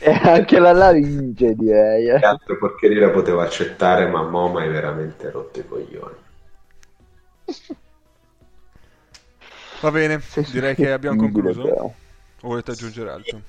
[0.22, 2.08] anche la laringe, direi.
[2.08, 2.18] eh.
[2.18, 6.16] Che altre porcherie la potevo accettare, ma mo mi hai veramente rotto i coglioni.
[9.80, 10.20] Va bene,
[10.50, 11.62] direi che abbiamo concluso.
[11.62, 11.94] O
[12.40, 13.40] volete aggiungere altro?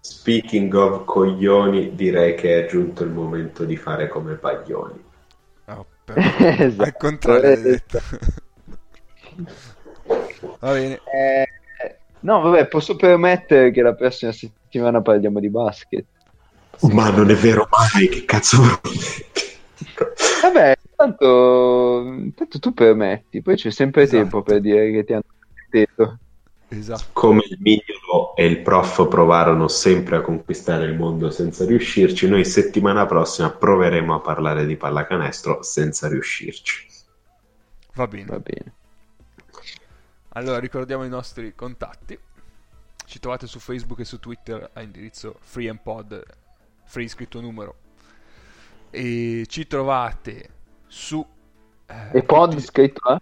[0.00, 5.04] Speaking of coglioni, direi che è giunto il momento di fare come paglioni.
[5.66, 6.20] Oh, però-
[6.58, 6.82] Esatto.
[6.82, 8.00] Al contrario, hai detto.
[10.58, 11.00] Va bene.
[11.12, 11.46] Eh,
[12.20, 16.06] no, vabbè, posso permettere che la prossima settimana parliamo di basket.
[16.80, 18.60] Ma non è vero mai, che cazzo
[20.42, 24.20] Vabbè, tanto, tanto tu permetti, poi c'è sempre Esatto.
[24.20, 25.22] tempo per dire che ti hanno
[25.68, 26.18] detto.
[26.68, 27.04] Esatto.
[27.12, 32.44] Come il mignolo e il prof provarono sempre a conquistare il mondo senza riuscirci, noi
[32.44, 36.86] settimana prossima proveremo a parlare di pallacanestro senza riuscirci.
[37.94, 38.24] Va bene.
[38.24, 38.72] Va bene.
[40.34, 42.18] Allora ricordiamo i nostri contatti.
[43.04, 46.22] Ci trovate su Facebook e su Twitter a indirizzo freeandpod,
[46.84, 47.74] free scritto numero.
[48.88, 50.60] E ci trovate
[50.98, 51.24] su...
[51.86, 53.20] eh, E pod scritto a?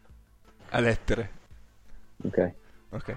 [0.70, 1.30] a lettere.
[2.24, 2.38] Ok.
[2.90, 3.16] Ok.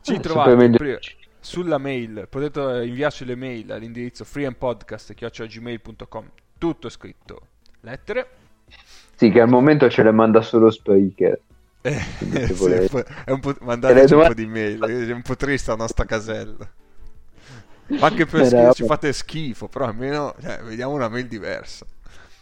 [0.00, 0.98] Ci Ah, trovate pri-
[1.40, 7.46] sulla mail, potete inviarci le mail all'indirizzo freeandpodcast.gmail.com tutto scritto,
[7.80, 8.28] lettere.
[9.16, 11.38] Sì, che al momento ce le manda solo Spreaker.
[11.84, 12.00] Eh,
[12.54, 12.64] sì,
[13.24, 16.68] è un po', mandateci un po' di mail, è un po' triste la nostra casella.
[18.00, 21.86] Ma anche per Eh, no, ci fate schifo, però almeno cioè, vediamo una mail diversa.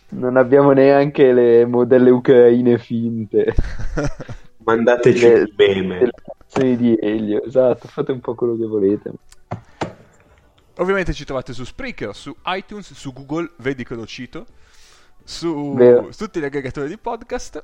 [0.08, 3.54] Non abbiamo neanche le modelle ucraine finte.
[4.64, 5.98] Mandateci Le- il meme.
[5.98, 9.12] delle canzoni di Elio, esatto, fate un po' quello che volete.
[10.78, 14.44] Ovviamente ci trovate su Spreaker, su iTunes, su Google, vedi che lo cito,
[15.24, 16.12] su, Vero.
[16.12, 17.62] su tutti gli aggregatori di podcast.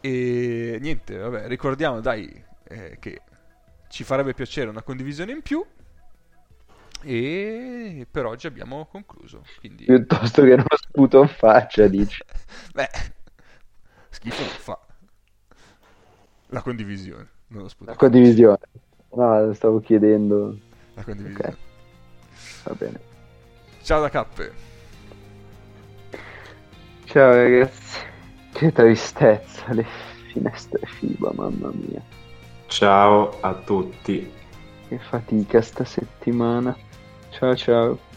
[0.00, 3.20] E niente, vabbè, ricordiamo dai eh, che
[3.88, 5.64] ci farebbe piacere una condivisione in più.
[7.02, 9.44] E per oggi abbiamo concluso.
[9.60, 12.22] Quindi, Piuttosto che uno sputo in faccia, dici.
[12.74, 12.88] beh,
[14.10, 14.78] schifo non fa.
[16.48, 17.90] La condivisione, non lo sputo.
[17.90, 18.58] La condivisione.
[19.14, 20.58] No, stavo chiedendo.
[20.94, 21.48] La condivisione.
[21.48, 21.56] Ok,
[22.64, 23.00] va bene.
[23.82, 24.52] Ciao da cappe.
[27.04, 28.00] Ciao ragazzi.
[28.52, 29.86] Che tristezza, le
[30.32, 32.02] finestre FIBA, mamma mia.
[32.66, 34.30] Ciao a tutti.
[34.88, 36.76] Che fatica sta settimana.
[37.38, 38.07] Ciao ciao.